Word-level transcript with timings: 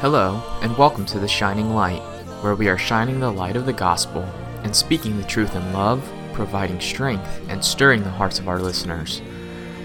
Hello, 0.00 0.42
and 0.60 0.76
welcome 0.76 1.06
to 1.06 1.18
The 1.18 1.26
Shining 1.26 1.70
Light, 1.70 2.02
where 2.42 2.54
we 2.54 2.68
are 2.68 2.76
shining 2.76 3.18
the 3.18 3.32
light 3.32 3.56
of 3.56 3.64
the 3.64 3.72
gospel 3.72 4.20
and 4.62 4.76
speaking 4.76 5.16
the 5.16 5.24
truth 5.24 5.56
in 5.56 5.72
love, 5.72 6.06
providing 6.34 6.78
strength, 6.80 7.40
and 7.48 7.64
stirring 7.64 8.02
the 8.02 8.10
hearts 8.10 8.38
of 8.38 8.46
our 8.46 8.60
listeners. 8.60 9.22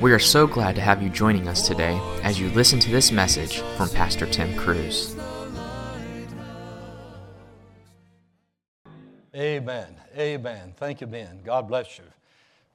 We 0.02 0.12
are 0.12 0.20
so 0.20 0.48
glad 0.48 0.76
to 0.76 0.82
have 0.82 1.02
you 1.02 1.08
joining 1.08 1.48
us 1.48 1.66
today 1.66 1.98
as 2.24 2.38
you 2.38 2.50
listen 2.50 2.78
to 2.82 2.92
this 2.92 3.10
message 3.10 3.60
from 3.78 3.88
Pastor 3.88 4.26
Tim 4.26 4.54
Cruse. 4.58 5.16
Amen. 9.34 9.96
Amen. 10.18 10.74
Thank 10.76 11.00
you, 11.00 11.08
Ben. 11.08 11.40
God 11.46 11.70
bless 11.70 11.98
you. 11.98 12.04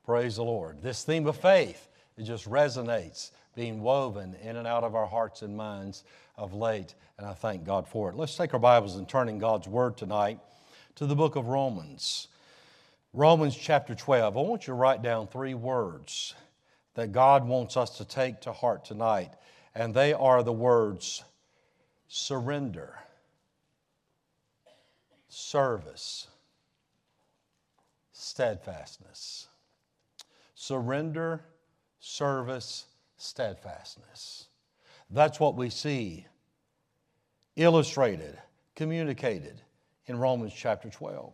Praise 0.06 0.36
the 0.36 0.42
Lord. 0.42 0.80
This 0.80 1.04
theme 1.04 1.26
of 1.26 1.36
faith, 1.36 1.90
it 2.16 2.22
just 2.22 2.48
resonates, 2.48 3.30
being 3.54 3.82
woven 3.82 4.34
in 4.42 4.56
and 4.56 4.66
out 4.66 4.84
of 4.84 4.94
our 4.94 5.06
hearts 5.06 5.42
and 5.42 5.54
minds 5.54 6.04
of 6.36 6.54
late, 6.54 6.94
and 7.18 7.26
I 7.26 7.32
thank 7.32 7.64
God 7.64 7.88
for 7.88 8.10
it. 8.10 8.16
Let's 8.16 8.36
take 8.36 8.52
our 8.52 8.60
Bibles 8.60 8.96
and 8.96 9.08
turn 9.08 9.28
in 9.28 9.38
God's 9.38 9.66
Word 9.66 9.96
tonight 9.96 10.38
to 10.96 11.06
the 11.06 11.16
book 11.16 11.36
of 11.36 11.46
Romans. 11.46 12.28
Romans 13.12 13.56
chapter 13.56 13.94
12. 13.94 14.36
I 14.36 14.40
want 14.40 14.62
you 14.62 14.72
to 14.72 14.74
write 14.74 15.02
down 15.02 15.26
three 15.26 15.54
words 15.54 16.34
that 16.94 17.12
God 17.12 17.46
wants 17.46 17.76
us 17.76 17.96
to 17.98 18.04
take 18.04 18.40
to 18.42 18.52
heart 18.52 18.84
tonight, 18.84 19.32
and 19.74 19.94
they 19.94 20.12
are 20.12 20.42
the 20.42 20.52
words 20.52 21.24
surrender, 22.08 22.98
service, 25.28 26.28
steadfastness. 28.12 29.48
Surrender, 30.54 31.42
service, 32.00 32.86
steadfastness. 33.18 34.46
That's 35.10 35.38
what 35.38 35.54
we 35.54 35.70
see 35.70 36.26
illustrated, 37.56 38.38
communicated 38.74 39.60
in 40.06 40.18
Romans 40.18 40.52
chapter 40.54 40.88
12. 40.88 41.32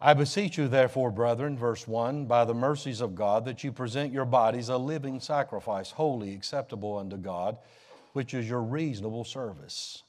I 0.00 0.12
beseech 0.12 0.58
you, 0.58 0.68
therefore, 0.68 1.10
brethren, 1.10 1.56
verse 1.56 1.88
1, 1.88 2.26
by 2.26 2.44
the 2.44 2.52
mercies 2.52 3.00
of 3.00 3.14
God, 3.14 3.46
that 3.46 3.64
you 3.64 3.72
present 3.72 4.12
your 4.12 4.26
bodies 4.26 4.68
a 4.68 4.76
living 4.76 5.20
sacrifice, 5.20 5.92
holy, 5.92 6.34
acceptable 6.34 6.98
unto 6.98 7.16
God, 7.16 7.56
which 8.12 8.34
is 8.34 8.48
your 8.48 8.60
reasonable 8.60 9.24
service. 9.24 10.02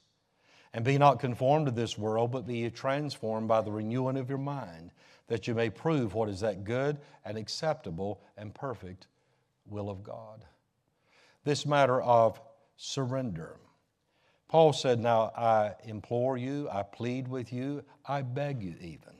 And 0.74 0.84
be 0.84 0.98
not 0.98 1.20
conformed 1.20 1.66
to 1.66 1.72
this 1.72 1.96
world, 1.96 2.32
but 2.32 2.46
be 2.46 2.68
transformed 2.68 3.48
by 3.48 3.62
the 3.62 3.72
renewing 3.72 4.18
of 4.18 4.28
your 4.28 4.38
mind, 4.38 4.90
that 5.28 5.48
you 5.48 5.54
may 5.54 5.70
prove 5.70 6.12
what 6.12 6.28
is 6.28 6.40
that 6.40 6.64
good 6.64 6.98
and 7.24 7.38
acceptable 7.38 8.20
and 8.36 8.54
perfect 8.54 9.06
will 9.66 9.88
of 9.88 10.02
God 10.02 10.44
this 11.46 11.64
matter 11.64 12.02
of 12.02 12.38
surrender. 12.76 13.56
Paul 14.48 14.72
said, 14.72 15.00
Now 15.00 15.32
I 15.36 15.74
implore 15.84 16.36
you, 16.36 16.68
I 16.70 16.82
plead 16.82 17.28
with 17.28 17.52
you, 17.52 17.82
I 18.06 18.22
beg 18.22 18.62
you 18.62 18.74
even. 18.80 19.14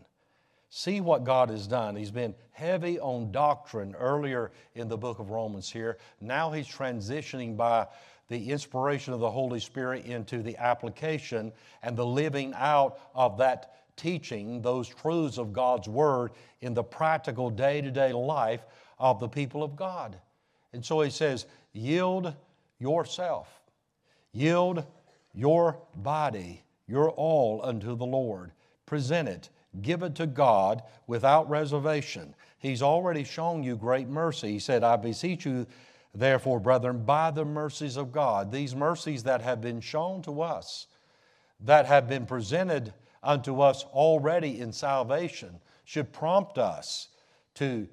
See 0.69 1.00
what 1.00 1.24
God 1.24 1.48
has 1.50 1.66
done. 1.66 1.96
He's 1.96 2.10
been 2.10 2.34
heavy 2.52 3.00
on 3.00 3.32
doctrine 3.32 3.94
earlier 3.94 4.52
in 4.74 4.88
the 4.88 4.97
book 4.98 5.19
of 5.19 5.30
Romans 5.30 5.70
here. 5.70 5.98
Now 6.20 6.50
he's 6.52 6.69
transitioning 6.69 7.56
by 7.56 7.86
the 8.28 8.50
inspiration 8.50 9.14
of 9.14 9.20
the 9.20 9.30
Holy 9.30 9.60
Spirit 9.60 10.04
into 10.04 10.42
the 10.42 10.56
application 10.56 11.52
and 11.82 11.97
the 11.97 12.06
living 12.06 12.52
out 12.56 12.98
of 13.14 13.38
that 13.38 13.77
teaching, 13.97 14.60
those 14.60 14.88
truths 14.88 15.38
of 15.38 15.52
God's 15.52 15.88
Word 15.88 16.32
in 16.60 16.74
the 16.74 16.84
practical 16.84 17.50
day 17.50 17.80
to 17.80 17.91
day 17.91 18.12
life 18.12 18.66
of 18.98 19.20
the 19.20 19.28
people 19.28 19.62
of 19.62 19.77
God. 19.77 20.19
And 20.72 20.84
so 20.84 21.00
he 21.00 21.10
says, 21.10 21.47
yield 21.72 22.34
yourself, 22.78 23.48
yield 24.32 24.84
your 25.37 25.79
body, 25.95 26.65
your 26.89 27.11
all 27.11 27.61
unto 27.62 27.95
the 27.95 28.06
Lord. 28.06 28.51
Present 28.87 29.29
it, 29.29 29.51
give 29.83 30.03
it 30.03 30.16
to 30.16 30.27
God 30.27 30.83
without 31.06 31.49
reservation. 31.49 32.34
He's 32.59 32.83
already 32.83 33.22
shown 33.22 33.62
you 33.62 33.77
great 33.77 34.09
mercy. 34.09 34.53
He 34.53 34.59
said, 34.59 34.83
I 34.83 34.97
beseech 34.97 35.44
you, 35.44 35.66
therefore, 36.15 36.59
brethren, 36.59 37.05
by 37.05 37.31
the 37.31 37.44
mercies 37.44 37.97
of 37.97 38.10
God, 38.10 38.50
these 38.50 38.75
mercies 38.75 39.22
that 39.25 39.43
have 39.43 39.60
been 39.60 39.81
shown 39.81 40.22
to 40.22 40.41
us, 40.41 40.87
that 41.60 41.87
have 41.87 42.09
been 42.09 42.27
presented 42.27 42.94
unto 43.22 43.60
us 43.60 43.84
already 43.84 44.60
in 44.60 44.72
salvation, 44.72 45.60
should 45.84 46.12
prompt 46.12 46.59
us 46.59 47.09
to 47.55 47.87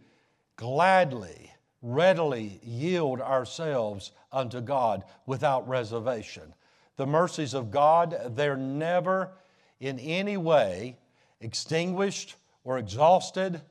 gladly 0.55 1.51
readily 1.83 2.61
yield 2.63 3.19
ourselves 3.19 4.11
unto 4.31 4.61
God 4.61 5.03
without 5.25 5.67
reservation. 5.67 6.53
The 6.97 7.07
mercies 7.07 7.53
of 7.53 7.71
God, 7.71 8.35
they're 8.35 8.57
never 8.57 9.31
in 9.79 9.99
any 9.99 10.37
way 10.37 10.97
extinguished 11.41 12.35
or 12.63 12.77
exhausted, 12.77 13.61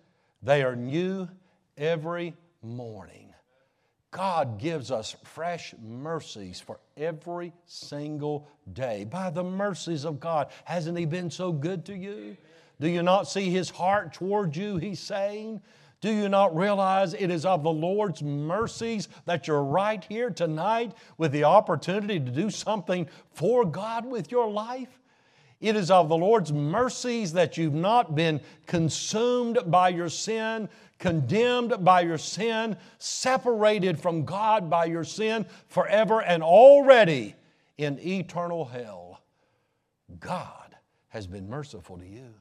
they 0.43 0.63
are 0.63 0.77
new 0.77 1.29
every 1.77 2.35
morning. 2.63 3.33
God 4.11 4.59
gives 4.59 4.91
us 4.91 5.17
fresh 5.25 5.75
mercies 5.83 6.61
for 6.61 6.79
every 6.99 7.55
single 7.65 8.47
day. 8.71 9.05
By 9.05 9.31
the 9.31 9.43
mercies 9.43 10.05
of 10.05 10.21
God, 10.21 10.49
hasn't 10.65 10.99
He 10.99 11.07
been 11.07 11.31
so 11.31 11.51
good 11.51 11.87
to 11.87 11.97
you? 11.97 12.37
Do 12.79 12.89
you 12.89 13.03
not 13.03 13.27
see 13.27 13.49
His 13.49 13.71
heart 13.71 14.13
toward 14.13 14.55
you? 14.55 14.77
He's 14.77 15.01
saying, 15.01 15.63
do 16.03 16.13
you 16.13 16.29
not 16.29 16.55
realize 16.55 17.15
it 17.15 17.31
is 17.31 17.47
of 17.47 17.63
the 17.63 17.71
Lord's 17.71 18.25
mercies 18.25 19.09
that 19.25 19.47
you're 19.47 19.63
right 19.63 20.05
here 20.09 20.31
tonight 20.31 20.93
with 21.17 21.31
the 21.31 21.45
opportunity 21.45 22.19
to 22.19 22.31
do 22.31 22.51
something 22.51 23.09
for 23.31 23.65
God 23.65 24.05
with 24.05 24.33
your 24.33 24.51
life? 24.51 24.99
It 25.61 25.77
is 25.77 25.93
of 25.93 26.09
the 26.09 26.17
Lord's 26.17 26.53
mercies 26.53 27.33
that 27.35 27.57
you've 27.57 27.73
not 27.73 28.17
been 28.17 28.41
consumed 28.67 29.61
by 29.67 29.91
your 29.91 30.09
sin, 30.09 30.69
condemned 30.99 31.85
by 31.85 32.01
your 32.01 32.19
sin, 32.19 32.77
separated 32.99 33.97
from 34.01 34.25
God 34.25 34.69
by 34.69 34.87
your 34.87 35.05
sin 35.05 35.47
forever, 35.69 36.21
and 36.21 36.43
already 36.43 37.37
in 37.79 37.97
eternal 38.01 38.65
hell. 38.65 39.21
God 40.19 40.75
has 41.11 41.29
been 41.29 41.49
merciful 41.49 41.97
to 41.97 42.07
you. 42.07 42.35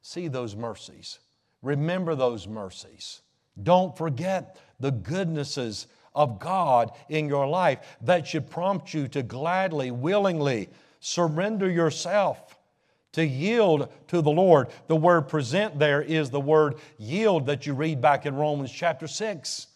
See 0.00 0.28
those 0.28 0.56
mercies. 0.56 1.18
Remember 1.62 2.14
those 2.14 2.46
mercies. 2.46 3.22
Don't 3.62 3.96
forget 3.96 4.58
the 4.80 4.90
goodnesses 4.90 5.86
of 6.14 6.38
God 6.38 6.92
in 7.08 7.28
your 7.28 7.46
life 7.46 7.78
that 8.02 8.26
should 8.26 8.50
prompt 8.50 8.92
you 8.92 9.08
to 9.08 9.22
gladly, 9.22 9.90
willingly 9.90 10.68
surrender 11.00 11.70
yourself, 11.70 12.58
to 13.12 13.24
yield 13.24 13.88
to 14.08 14.22
the 14.22 14.30
Lord. 14.30 14.68
The 14.86 14.96
word 14.96 15.22
present 15.28 15.78
there 15.78 16.02
is 16.02 16.30
the 16.30 16.40
word 16.40 16.76
yield 16.98 17.46
that 17.46 17.66
you 17.66 17.74
read 17.74 18.00
back 18.00 18.26
in 18.26 18.34
Romans 18.34 18.72
chapter 18.72 19.06
6. 19.06 19.68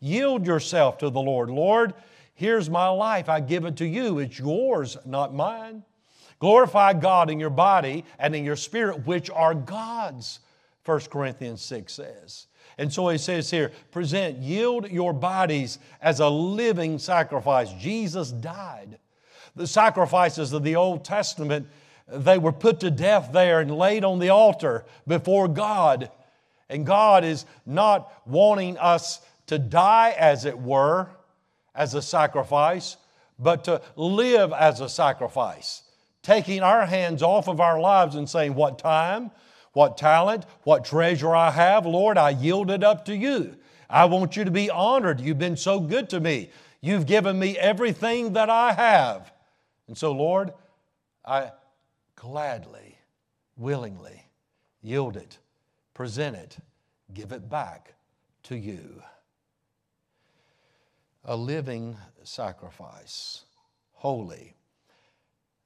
Yield 0.00 0.46
yourself 0.46 0.98
to 0.98 1.10
the 1.10 1.20
Lord. 1.20 1.48
Lord, 1.48 1.94
here's 2.34 2.68
my 2.68 2.88
life. 2.88 3.28
I 3.28 3.40
give 3.40 3.64
it 3.64 3.76
to 3.76 3.86
you. 3.86 4.18
It's 4.18 4.38
yours, 4.38 4.96
not 5.06 5.34
mine. 5.34 5.84
Glorify 6.38 6.94
God 6.94 7.30
in 7.30 7.38
your 7.38 7.50
body 7.50 8.04
and 8.18 8.34
in 8.34 8.44
your 8.44 8.56
spirit, 8.56 9.06
which 9.06 9.30
are 9.30 9.54
God's. 9.54 10.40
1 10.84 11.00
Corinthians 11.10 11.62
6 11.62 11.92
says. 11.92 12.46
And 12.78 12.92
so 12.92 13.08
he 13.08 13.18
says 13.18 13.50
here, 13.50 13.70
present, 13.90 14.38
yield 14.38 14.90
your 14.90 15.12
bodies 15.12 15.78
as 16.00 16.20
a 16.20 16.28
living 16.28 16.98
sacrifice. 16.98 17.72
Jesus 17.74 18.30
died. 18.32 18.98
The 19.54 19.66
sacrifices 19.66 20.52
of 20.52 20.64
the 20.64 20.76
Old 20.76 21.04
Testament, 21.04 21.68
they 22.08 22.38
were 22.38 22.52
put 22.52 22.80
to 22.80 22.90
death 22.90 23.30
there 23.32 23.60
and 23.60 23.76
laid 23.76 24.04
on 24.04 24.18
the 24.18 24.30
altar 24.30 24.84
before 25.06 25.48
God. 25.48 26.10
And 26.68 26.86
God 26.86 27.24
is 27.24 27.44
not 27.66 28.10
wanting 28.26 28.78
us 28.78 29.20
to 29.48 29.58
die, 29.58 30.14
as 30.18 30.46
it 30.46 30.58
were, 30.58 31.08
as 31.74 31.94
a 31.94 32.02
sacrifice, 32.02 32.96
but 33.38 33.64
to 33.64 33.82
live 33.96 34.52
as 34.52 34.80
a 34.80 34.88
sacrifice. 34.88 35.82
Taking 36.22 36.62
our 36.62 36.86
hands 36.86 37.22
off 37.22 37.48
of 37.48 37.60
our 37.60 37.80
lives 37.80 38.14
and 38.14 38.28
saying, 38.28 38.54
What 38.54 38.78
time? 38.78 39.30
What 39.72 39.96
talent, 39.96 40.44
what 40.64 40.84
treasure 40.84 41.34
I 41.34 41.50
have, 41.50 41.86
Lord, 41.86 42.18
I 42.18 42.30
yield 42.30 42.70
it 42.70 42.84
up 42.84 43.04
to 43.06 43.16
you. 43.16 43.56
I 43.88 44.04
want 44.06 44.36
you 44.36 44.44
to 44.44 44.50
be 44.50 44.70
honored. 44.70 45.20
You've 45.20 45.38
been 45.38 45.56
so 45.56 45.80
good 45.80 46.08
to 46.10 46.20
me. 46.20 46.50
You've 46.80 47.06
given 47.06 47.38
me 47.38 47.58
everything 47.58 48.32
that 48.34 48.50
I 48.50 48.72
have. 48.72 49.32
And 49.86 49.96
so, 49.96 50.12
Lord, 50.12 50.52
I 51.24 51.52
gladly, 52.16 52.98
willingly 53.56 54.26
yield 54.82 55.16
it, 55.16 55.38
present 55.94 56.36
it, 56.36 56.56
give 57.12 57.32
it 57.32 57.48
back 57.48 57.94
to 58.44 58.56
you. 58.56 59.02
A 61.24 61.36
living 61.36 61.96
sacrifice, 62.24 63.44
holy 63.92 64.54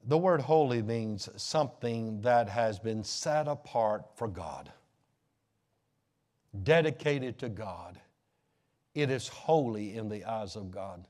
the 0.07 0.19
word 0.19 0.41
holy 0.41 0.83
means 0.83 1.29
something 1.37 2.21
that 2.21 2.49
has 2.49 2.79
been 2.79 3.03
set 3.03 3.49
apart 3.49 4.05
for 4.15 4.29
God, 4.29 4.73
dedicated 6.63 7.39
to 7.41 7.49
God. 7.49 8.01
It 8.95 9.11
is 9.11 9.29
holy 9.29 9.97
in 9.97 10.09
the 10.09 10.25
eyes 10.25 10.57
of 10.57 10.71
God. 10.71 11.07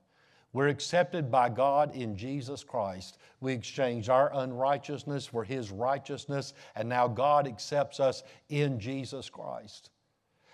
We're 0.52 0.68
accepted 0.68 1.30
by 1.30 1.50
God 1.50 1.94
in 1.94 2.16
Jesus 2.16 2.64
Christ. 2.64 3.18
We 3.40 3.52
exchange 3.52 4.08
our 4.08 4.30
unrighteousness 4.32 5.26
for 5.26 5.44
His 5.44 5.70
righteousness, 5.70 6.54
and 6.74 6.88
now 6.88 7.06
God 7.06 7.46
accepts 7.46 8.00
us 8.00 8.22
in 8.48 8.80
Jesus 8.80 9.28
Christ. 9.28 9.90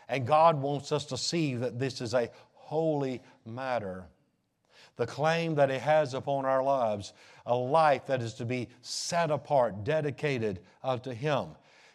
And 0.08 0.26
God 0.26 0.60
wants 0.60 0.90
us 0.90 1.04
to 1.06 1.16
see 1.16 1.54
that 1.54 1.78
this 1.78 2.00
is 2.00 2.14
a 2.14 2.30
holy 2.52 3.22
matter. 3.46 4.06
The 4.96 5.06
claim 5.06 5.54
that 5.54 5.70
He 5.70 5.78
has 5.78 6.14
upon 6.14 6.44
our 6.44 6.64
lives, 6.64 7.12
a 7.46 7.54
life 7.54 8.06
that 8.06 8.22
is 8.22 8.34
to 8.34 8.44
be 8.44 8.68
set 8.80 9.30
apart, 9.30 9.84
dedicated 9.84 10.60
to 11.02 11.14
Him. 11.14 11.48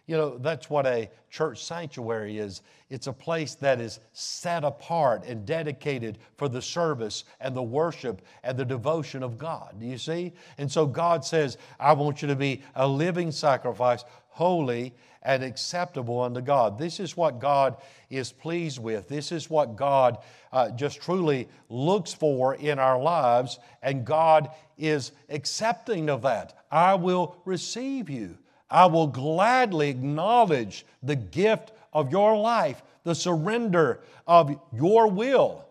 You 0.07 0.15
know, 0.15 0.38
that's 0.38 0.69
what 0.69 0.85
a 0.85 1.09
church 1.29 1.65
sanctuary 1.65 2.38
is. 2.38 2.61
It's 2.89 3.07
a 3.07 3.13
place 3.13 3.55
that 3.55 3.81
is 3.81 3.99
set 4.13 4.63
apart 4.63 5.25
and 5.25 5.45
dedicated 5.45 6.17
for 6.38 6.47
the 6.47 6.61
service 6.61 7.25
and 7.41 7.53
the 7.53 7.61
worship 7.61 8.21
and 8.44 8.57
the 8.57 8.63
devotion 8.63 9.21
of 9.21 9.38
God. 9.38 9.75
Do 9.79 9.85
you 9.85 9.97
see? 9.97 10.31
And 10.57 10.71
so 10.71 10.85
God 10.85 11.25
says, 11.25 11.57
I 11.77 11.91
want 11.91 12.21
you 12.21 12.29
to 12.29 12.38
be 12.38 12.61
a 12.75 12.88
living 12.88 13.31
sacrifice, 13.31 14.05
holy 14.37 14.93
and 15.23 15.43
acceptable 15.43 16.21
unto 16.21 16.41
God. 16.41 16.77
This 16.77 16.99
is 16.99 17.17
what 17.17 17.39
God 17.39 17.75
is 18.09 18.31
pleased 18.31 18.77
with. 18.79 19.07
This 19.09 19.31
is 19.31 19.49
what 19.49 19.75
God 19.75 20.19
uh, 20.53 20.69
just 20.69 21.01
truly 21.01 21.49
looks 21.69 22.13
for 22.13 22.53
in 22.55 22.77
our 22.77 23.01
lives, 23.01 23.57
and 23.81 24.05
God 24.05 24.51
is 24.77 25.11
accepting 25.29 26.09
of 26.09 26.21
that. 26.21 26.65
I 26.71 26.93
will 26.93 27.35
receive 27.45 28.11
you. 28.11 28.37
I 28.69 28.85
will 28.85 29.07
gladly 29.07 29.89
acknowledge 29.89 30.85
the 31.01 31.15
gift 31.15 31.71
of 31.91 32.11
your 32.11 32.37
life, 32.37 32.83
the 33.03 33.15
surrender 33.15 34.01
of 34.27 34.55
your 34.71 35.07
will, 35.07 35.65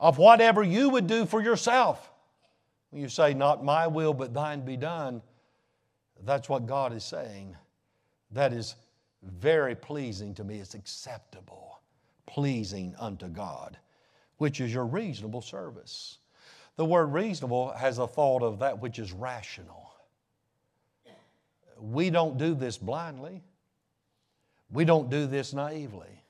of 0.00 0.18
whatever 0.18 0.64
you 0.64 0.88
would 0.88 1.06
do 1.06 1.26
for 1.26 1.40
yourself. 1.40 2.10
When 2.90 3.00
you 3.00 3.08
say, 3.08 3.34
Not 3.34 3.64
my 3.64 3.86
will, 3.86 4.14
but 4.14 4.34
thine 4.34 4.62
be 4.62 4.76
done, 4.76 5.22
that's 6.24 6.48
what 6.48 6.66
God 6.66 6.92
is 6.92 7.04
saying. 7.04 7.56
That 8.30 8.52
is 8.52 8.76
very 9.22 9.74
pleasing 9.74 10.34
to 10.34 10.44
me. 10.44 10.58
It's 10.58 10.74
acceptable, 10.74 11.80
pleasing 12.26 12.94
unto 12.98 13.28
God, 13.28 13.76
which 14.38 14.60
is 14.60 14.72
your 14.72 14.86
reasonable 14.86 15.42
service. 15.42 16.18
The 16.76 16.84
word 16.84 17.06
reasonable 17.06 17.72
has 17.72 17.98
a 17.98 18.06
thought 18.06 18.42
of 18.42 18.60
that 18.60 18.80
which 18.80 18.98
is 18.98 19.12
rational 19.12 19.90
we 21.80 22.10
don't 22.10 22.36
do 22.36 22.54
this 22.54 22.76
blindly. 22.78 23.42
We 24.70 24.84
don't 24.84 25.10
do 25.10 25.26
this 25.26 25.52
naively. 25.52 26.22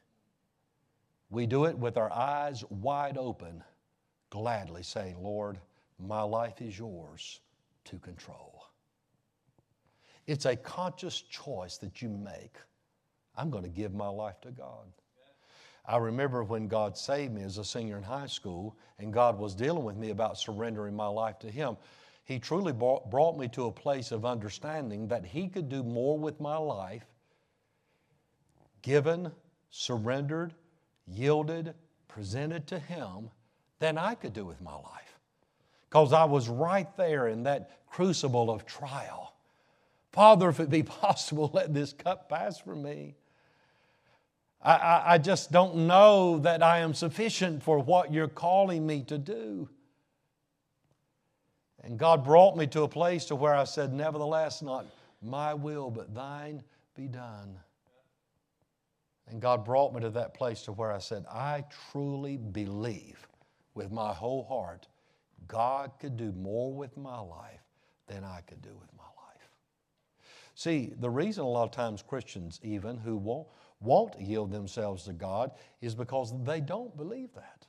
We 1.28 1.46
do 1.46 1.66
it 1.66 1.76
with 1.76 1.96
our 1.96 2.12
eyes 2.12 2.64
wide 2.70 3.18
open, 3.18 3.62
gladly 4.30 4.82
saying, 4.82 5.22
Lord, 5.22 5.58
my 5.98 6.22
life 6.22 6.62
is 6.62 6.78
yours 6.78 7.40
to 7.86 7.98
control. 7.98 8.59
It's 10.30 10.46
a 10.46 10.54
conscious 10.54 11.22
choice 11.22 11.76
that 11.78 12.00
you 12.00 12.08
make. 12.08 12.54
I'm 13.36 13.50
going 13.50 13.64
to 13.64 13.68
give 13.68 13.94
my 13.94 14.06
life 14.06 14.40
to 14.42 14.52
God. 14.52 14.86
I 15.84 15.96
remember 15.96 16.44
when 16.44 16.68
God 16.68 16.96
saved 16.96 17.34
me 17.34 17.42
as 17.42 17.58
a 17.58 17.64
senior 17.64 17.96
in 17.96 18.04
high 18.04 18.28
school, 18.28 18.76
and 19.00 19.12
God 19.12 19.40
was 19.40 19.56
dealing 19.56 19.82
with 19.82 19.96
me 19.96 20.10
about 20.10 20.38
surrendering 20.38 20.94
my 20.94 21.08
life 21.08 21.40
to 21.40 21.50
Him. 21.50 21.76
He 22.22 22.38
truly 22.38 22.72
brought 22.72 23.38
me 23.38 23.48
to 23.48 23.66
a 23.66 23.72
place 23.72 24.12
of 24.12 24.24
understanding 24.24 25.08
that 25.08 25.26
He 25.26 25.48
could 25.48 25.68
do 25.68 25.82
more 25.82 26.16
with 26.16 26.40
my 26.40 26.56
life, 26.56 27.06
given, 28.82 29.32
surrendered, 29.70 30.54
yielded, 31.08 31.74
presented 32.06 32.68
to 32.68 32.78
Him, 32.78 33.30
than 33.80 33.98
I 33.98 34.14
could 34.14 34.32
do 34.32 34.44
with 34.44 34.60
my 34.60 34.76
life. 34.76 35.18
Because 35.88 36.12
I 36.12 36.22
was 36.22 36.48
right 36.48 36.96
there 36.96 37.26
in 37.26 37.42
that 37.42 37.80
crucible 37.88 38.48
of 38.48 38.64
trial. 38.64 39.29
Father, 40.12 40.48
if 40.48 40.60
it 40.60 40.70
be 40.70 40.82
possible, 41.02 41.50
let 41.52 41.72
this 41.72 41.92
cup 41.92 42.28
pass 42.28 42.58
from 42.58 42.82
me. 42.82 43.16
I, 44.62 44.74
I, 44.74 45.14
I 45.14 45.18
just 45.18 45.50
don't 45.50 45.86
know 45.86 46.38
that 46.40 46.62
I 46.62 46.78
am 46.78 46.94
sufficient 46.94 47.62
for 47.62 47.78
what 47.78 48.12
you're 48.12 48.28
calling 48.28 48.86
me 48.86 49.02
to 49.04 49.18
do. 49.18 49.68
And 51.82 51.98
God 51.98 52.24
brought 52.24 52.56
me 52.56 52.66
to 52.68 52.82
a 52.82 52.88
place 52.88 53.24
to 53.26 53.34
where 53.34 53.54
I 53.54 53.64
said, 53.64 53.92
Nevertheless, 53.92 54.60
not 54.60 54.84
my 55.22 55.54
will, 55.54 55.90
but 55.90 56.14
thine 56.14 56.62
be 56.94 57.08
done. 57.08 57.58
And 59.28 59.40
God 59.40 59.64
brought 59.64 59.94
me 59.94 60.00
to 60.00 60.10
that 60.10 60.34
place 60.34 60.62
to 60.62 60.72
where 60.72 60.92
I 60.92 60.98
said, 60.98 61.24
I 61.30 61.64
truly 61.90 62.36
believe 62.36 63.26
with 63.74 63.90
my 63.90 64.12
whole 64.12 64.44
heart 64.44 64.88
God 65.46 65.92
could 65.98 66.16
do 66.16 66.32
more 66.32 66.72
with 66.72 66.96
my 66.96 67.18
life 67.18 67.62
than 68.06 68.24
I 68.24 68.40
could 68.46 68.62
do 68.62 68.70
with 68.70 68.88
my. 68.96 68.99
See, 70.60 70.92
the 71.00 71.08
reason 71.08 71.42
a 71.42 71.48
lot 71.48 71.64
of 71.64 71.70
times 71.70 72.02
Christians, 72.06 72.60
even 72.62 72.98
who 72.98 73.16
won't, 73.16 73.46
won't 73.80 74.20
yield 74.20 74.52
themselves 74.52 75.04
to 75.04 75.14
God, 75.14 75.52
is 75.80 75.94
because 75.94 76.34
they 76.44 76.60
don't 76.60 76.94
believe 76.98 77.32
that. 77.34 77.64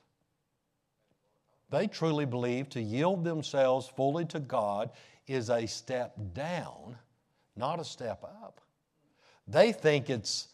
They 1.70 1.86
truly 1.86 2.26
believe 2.26 2.68
to 2.68 2.82
yield 2.82 3.24
themselves 3.24 3.88
fully 3.88 4.26
to 4.26 4.40
God 4.40 4.90
is 5.26 5.48
a 5.48 5.64
step 5.64 6.14
down, 6.34 6.98
not 7.56 7.80
a 7.80 7.84
step 7.84 8.22
up. 8.24 8.60
They 9.48 9.72
think 9.72 10.10
it's 10.10 10.48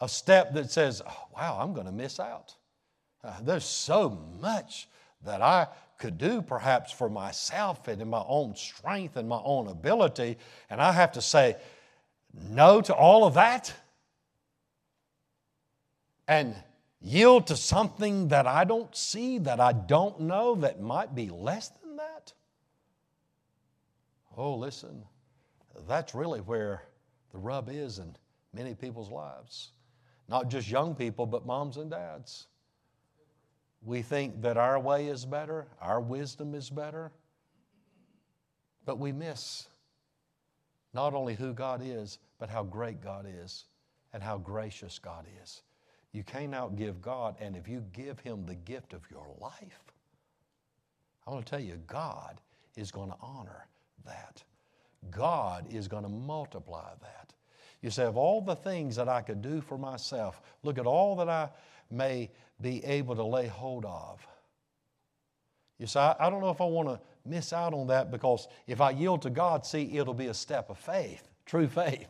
a 0.00 0.08
step 0.08 0.52
that 0.54 0.72
says, 0.72 1.00
oh, 1.08 1.26
wow, 1.32 1.60
I'm 1.60 1.74
going 1.74 1.86
to 1.86 1.92
miss 1.92 2.18
out. 2.18 2.56
Uh, 3.22 3.34
there's 3.40 3.64
so 3.64 4.20
much 4.40 4.88
that 5.24 5.42
I 5.42 5.68
could 5.98 6.18
do 6.18 6.42
perhaps 6.42 6.92
for 6.92 7.08
myself 7.08 7.88
and 7.88 8.02
in 8.02 8.08
my 8.08 8.22
own 8.26 8.54
strength 8.54 9.16
and 9.16 9.28
my 9.28 9.40
own 9.42 9.68
ability, 9.68 10.36
and 10.68 10.80
I 10.80 10.92
have 10.92 11.12
to 11.12 11.22
say 11.22 11.56
no 12.50 12.80
to 12.82 12.94
all 12.94 13.24
of 13.24 13.34
that 13.34 13.72
and 16.28 16.54
yield 17.00 17.46
to 17.46 17.56
something 17.56 18.28
that 18.28 18.46
I 18.46 18.64
don't 18.64 18.94
see, 18.94 19.38
that 19.38 19.60
I 19.60 19.72
don't 19.72 20.20
know, 20.20 20.56
that 20.56 20.80
might 20.80 21.14
be 21.14 21.30
less 21.30 21.68
than 21.68 21.96
that? 21.96 22.32
Oh, 24.36 24.54
listen, 24.54 25.02
that's 25.88 26.14
really 26.14 26.40
where 26.40 26.82
the 27.32 27.38
rub 27.38 27.68
is 27.70 27.98
in 27.98 28.14
many 28.52 28.74
people's 28.74 29.10
lives. 29.10 29.70
Not 30.28 30.48
just 30.48 30.68
young 30.68 30.94
people, 30.94 31.26
but 31.26 31.46
moms 31.46 31.76
and 31.76 31.90
dads. 31.90 32.48
We 33.82 34.02
think 34.02 34.42
that 34.42 34.56
our 34.56 34.78
way 34.78 35.06
is 35.06 35.24
better, 35.24 35.66
our 35.80 36.00
wisdom 36.00 36.54
is 36.54 36.70
better, 36.70 37.12
but 38.84 38.98
we 38.98 39.12
miss 39.12 39.68
not 40.92 41.14
only 41.14 41.34
who 41.34 41.52
God 41.52 41.82
is, 41.84 42.18
but 42.38 42.48
how 42.48 42.62
great 42.62 43.02
God 43.02 43.26
is 43.28 43.64
and 44.12 44.22
how 44.22 44.38
gracious 44.38 44.98
God 44.98 45.26
is. 45.42 45.62
You 46.12 46.22
can't 46.22 46.52
outgive 46.52 47.02
God, 47.02 47.36
and 47.38 47.54
if 47.54 47.68
you 47.68 47.84
give 47.92 48.18
Him 48.20 48.46
the 48.46 48.54
gift 48.54 48.94
of 48.94 49.02
your 49.10 49.26
life, 49.38 49.92
I 51.26 51.30
want 51.30 51.44
to 51.44 51.50
tell 51.50 51.60
you, 51.60 51.78
God 51.86 52.40
is 52.76 52.90
going 52.90 53.10
to 53.10 53.16
honor 53.20 53.66
that. 54.06 54.42
God 55.10 55.66
is 55.70 55.88
going 55.88 56.04
to 56.04 56.08
multiply 56.08 56.90
that. 57.02 57.32
You 57.82 57.90
say, 57.90 58.04
of 58.04 58.16
all 58.16 58.40
the 58.40 58.56
things 58.56 58.96
that 58.96 59.08
I 59.08 59.20
could 59.20 59.42
do 59.42 59.60
for 59.60 59.78
myself, 59.78 60.40
look 60.62 60.78
at 60.78 60.86
all 60.86 61.16
that 61.16 61.28
I 61.28 61.50
may 61.90 62.30
be 62.60 62.84
able 62.84 63.14
to 63.16 63.24
lay 63.24 63.46
hold 63.46 63.84
of. 63.84 64.26
You 65.78 65.86
say, 65.86 66.00
I, 66.00 66.30
don't 66.30 66.40
know 66.40 66.50
if 66.50 66.60
I 66.60 66.64
want 66.64 66.88
to 66.88 67.00
miss 67.24 67.52
out 67.52 67.74
on 67.74 67.88
that 67.88 68.10
because 68.10 68.48
if 68.66 68.80
I 68.80 68.90
yield 68.90 69.22
to 69.22 69.30
God, 69.30 69.66
see, 69.66 69.98
it'll 69.98 70.14
be 70.14 70.28
a 70.28 70.34
step 70.34 70.70
of 70.70 70.78
faith, 70.78 71.28
true 71.44 71.68
faith. 71.68 72.08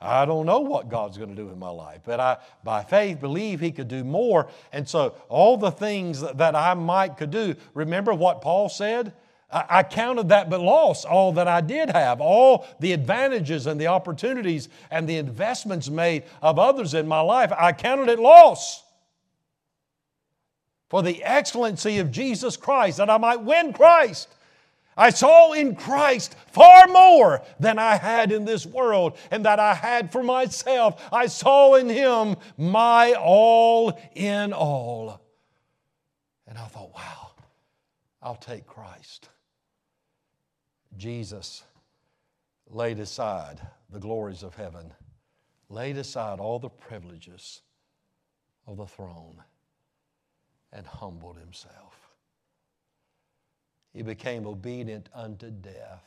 I 0.00 0.24
don't 0.24 0.46
know 0.46 0.60
what 0.60 0.88
God's 0.88 1.18
going 1.18 1.28
to 1.28 1.36
do 1.36 1.50
in 1.50 1.58
my 1.58 1.68
life, 1.68 2.00
but 2.06 2.20
I, 2.20 2.38
by 2.64 2.82
faith, 2.82 3.20
believe 3.20 3.60
He 3.60 3.70
could 3.70 3.88
do 3.88 4.02
more. 4.02 4.48
And 4.72 4.88
so, 4.88 5.14
all 5.28 5.58
the 5.58 5.70
things 5.70 6.22
that 6.22 6.54
I 6.54 6.72
might 6.72 7.18
could 7.18 7.30
do, 7.30 7.54
remember 7.74 8.14
what 8.14 8.40
Paul 8.40 8.70
said? 8.70 9.12
I 9.52 9.82
counted 9.82 10.28
that 10.28 10.48
but 10.48 10.60
loss, 10.60 11.04
all 11.04 11.32
that 11.32 11.48
I 11.48 11.60
did 11.60 11.90
have, 11.90 12.20
all 12.20 12.66
the 12.78 12.92
advantages 12.92 13.66
and 13.66 13.80
the 13.80 13.88
opportunities 13.88 14.68
and 14.90 15.08
the 15.08 15.16
investments 15.16 15.90
made 15.90 16.24
of 16.40 16.58
others 16.58 16.94
in 16.94 17.08
my 17.08 17.20
life. 17.20 17.52
I 17.56 17.72
counted 17.72 18.08
it 18.08 18.18
loss 18.18 18.84
for 20.88 21.02
the 21.02 21.22
excellency 21.24 21.98
of 21.98 22.10
Jesus 22.10 22.56
Christ, 22.56 22.98
that 22.98 23.10
I 23.10 23.18
might 23.18 23.42
win 23.42 23.72
Christ 23.72 24.28
I 25.00 25.08
saw 25.08 25.52
in 25.52 25.76
Christ 25.76 26.36
far 26.48 26.86
more 26.86 27.40
than 27.58 27.78
I 27.78 27.96
had 27.96 28.32
in 28.32 28.44
this 28.44 28.66
world 28.66 29.16
and 29.30 29.46
that 29.46 29.58
I 29.58 29.72
had 29.72 30.12
for 30.12 30.22
myself. 30.22 31.02
I 31.10 31.24
saw 31.24 31.76
in 31.76 31.88
Him 31.88 32.36
my 32.58 33.14
all 33.14 33.98
in 34.14 34.52
all. 34.52 35.22
And 36.46 36.58
I 36.58 36.66
thought, 36.66 36.94
wow, 36.94 37.30
I'll 38.22 38.34
take 38.34 38.66
Christ. 38.66 39.29
Jesus 41.00 41.64
laid 42.68 42.98
aside 42.98 43.60
the 43.90 43.98
glories 43.98 44.42
of 44.42 44.54
heaven, 44.54 44.92
laid 45.68 45.96
aside 45.96 46.38
all 46.38 46.58
the 46.58 46.68
privileges 46.68 47.62
of 48.66 48.76
the 48.76 48.86
throne, 48.86 49.42
and 50.72 50.86
humbled 50.86 51.38
Himself 51.38 52.10
he 53.92 54.02
became 54.02 54.46
obedient 54.46 55.08
unto 55.14 55.50
death, 55.50 56.04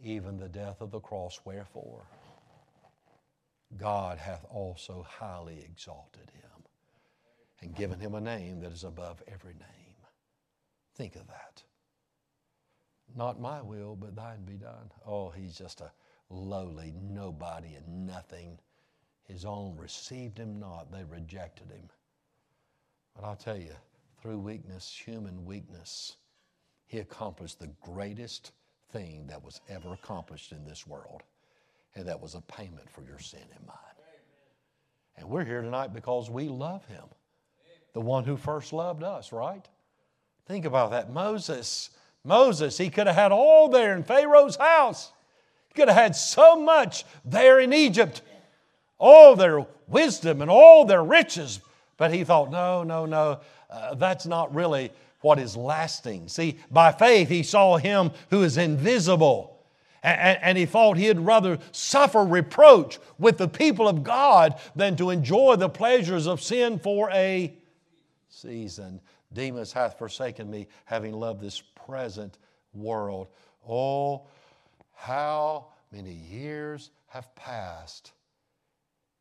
even 0.00 0.38
the 0.38 0.48
death 0.48 0.80
of 0.80 0.90
the 0.90 1.00
cross. 1.00 1.40
Wherefore, 1.44 2.02
God 3.76 4.18
hath 4.18 4.44
also 4.50 5.04
highly 5.08 5.60
exalted 5.60 6.30
him 6.30 6.64
and 7.60 7.74
given 7.74 8.00
him 8.00 8.14
a 8.14 8.20
name 8.20 8.60
that 8.60 8.72
is 8.72 8.84
above 8.84 9.22
every 9.28 9.54
name. 9.54 9.96
Think 10.94 11.16
of 11.16 11.26
that. 11.26 11.62
Not 13.14 13.40
my 13.40 13.62
will, 13.62 13.96
but 13.96 14.16
thine 14.16 14.44
be 14.44 14.54
done. 14.54 14.90
Oh, 15.06 15.30
he's 15.30 15.56
just 15.56 15.80
a 15.80 15.92
lowly 16.28 16.92
nobody 17.00 17.74
and 17.74 18.06
nothing. 18.06 18.58
His 19.24 19.44
own 19.44 19.76
received 19.76 20.38
him 20.38 20.58
not, 20.58 20.90
they 20.90 21.04
rejected 21.04 21.70
him. 21.70 21.88
But 23.14 23.24
I'll 23.24 23.36
tell 23.36 23.56
you, 23.56 23.74
through 24.20 24.38
weakness, 24.38 24.90
human 24.90 25.44
weakness, 25.44 26.16
he 26.86 26.98
accomplished 26.98 27.58
the 27.58 27.70
greatest 27.80 28.52
thing 28.92 29.26
that 29.26 29.42
was 29.42 29.60
ever 29.68 29.92
accomplished 29.94 30.52
in 30.52 30.64
this 30.64 30.86
world, 30.86 31.22
and 31.94 32.06
that 32.06 32.20
was 32.20 32.34
a 32.34 32.40
payment 32.42 32.88
for 32.90 33.02
your 33.02 33.18
sin 33.18 33.40
and 33.56 33.66
mine. 33.66 33.76
And 35.16 35.28
we're 35.28 35.44
here 35.44 35.62
tonight 35.62 35.94
because 35.94 36.30
we 36.30 36.48
love 36.48 36.84
him, 36.86 37.04
the 37.94 38.00
one 38.00 38.24
who 38.24 38.36
first 38.36 38.72
loved 38.72 39.02
us, 39.02 39.32
right? 39.32 39.66
Think 40.46 40.64
about 40.64 40.90
that. 40.90 41.10
Moses, 41.10 41.90
Moses, 42.26 42.76
he 42.76 42.90
could 42.90 43.06
have 43.06 43.16
had 43.16 43.32
all 43.32 43.68
there 43.68 43.96
in 43.96 44.02
Pharaoh's 44.02 44.56
house. 44.56 45.12
He 45.68 45.74
could 45.74 45.88
have 45.88 45.96
had 45.96 46.16
so 46.16 46.56
much 46.56 47.04
there 47.24 47.60
in 47.60 47.72
Egypt, 47.72 48.20
all 48.98 49.36
their 49.36 49.64
wisdom 49.86 50.42
and 50.42 50.50
all 50.50 50.84
their 50.84 51.04
riches. 51.04 51.60
But 51.96 52.12
he 52.12 52.24
thought, 52.24 52.50
no, 52.50 52.82
no, 52.82 53.06
no, 53.06 53.40
uh, 53.70 53.94
that's 53.94 54.26
not 54.26 54.54
really 54.54 54.90
what 55.20 55.38
is 55.38 55.56
lasting. 55.56 56.28
See, 56.28 56.58
by 56.70 56.92
faith, 56.92 57.28
he 57.28 57.42
saw 57.42 57.78
him 57.78 58.10
who 58.30 58.42
is 58.42 58.58
invisible. 58.58 59.52
And, 60.02 60.38
and, 60.40 60.58
he 60.58 60.66
thought 60.66 60.98
he'd 60.98 61.18
rather 61.18 61.58
suffer 61.72 62.24
reproach 62.24 63.00
with 63.18 63.38
the 63.38 63.48
people 63.48 63.88
of 63.88 64.04
God 64.04 64.60
than 64.76 64.94
to 64.96 65.10
enjoy 65.10 65.56
the 65.56 65.68
pleasures 65.68 66.28
of 66.28 66.40
sin 66.40 66.78
for 66.78 67.10
a 67.10 67.52
season. 68.28 69.00
Demas 69.36 69.70
hath 69.70 69.98
forsaken 69.98 70.50
me, 70.50 70.66
having 70.86 71.12
loved 71.12 71.42
this 71.42 71.62
present 71.86 72.38
world. 72.72 73.28
Oh, 73.68 74.26
how 74.94 75.66
many 75.92 76.12
years 76.12 76.90
have 77.08 77.34
passed 77.34 78.12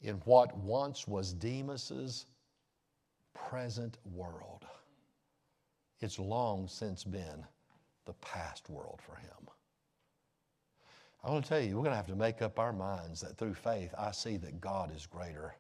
in 0.01 0.15
what 0.23 0.57
once 0.57 1.05
was 1.05 1.33
Demas's 1.33 2.27
present 3.33 3.97
world. 4.13 4.65
It's 5.99 6.17
long 6.17 6.69
since 6.69 7.03
been 7.03 7.43
the 8.05 8.13
past 8.13 8.69
world 8.69 9.01
for 9.05 9.15
him. 9.15 9.49
I 11.25 11.31
want 11.31 11.43
to 11.43 11.49
tell 11.49 11.59
you, 11.59 11.75
we're 11.75 11.83
going 11.83 11.91
to 11.91 11.97
have 11.97 12.07
to 12.07 12.15
make 12.15 12.41
up 12.41 12.57
our 12.57 12.71
minds 12.71 13.19
that 13.19 13.37
through 13.37 13.55
faith, 13.55 13.93
I 13.97 14.11
see 14.11 14.37
that 14.37 14.61
God 14.61 14.95
is 14.95 15.07
greater, 15.07 15.55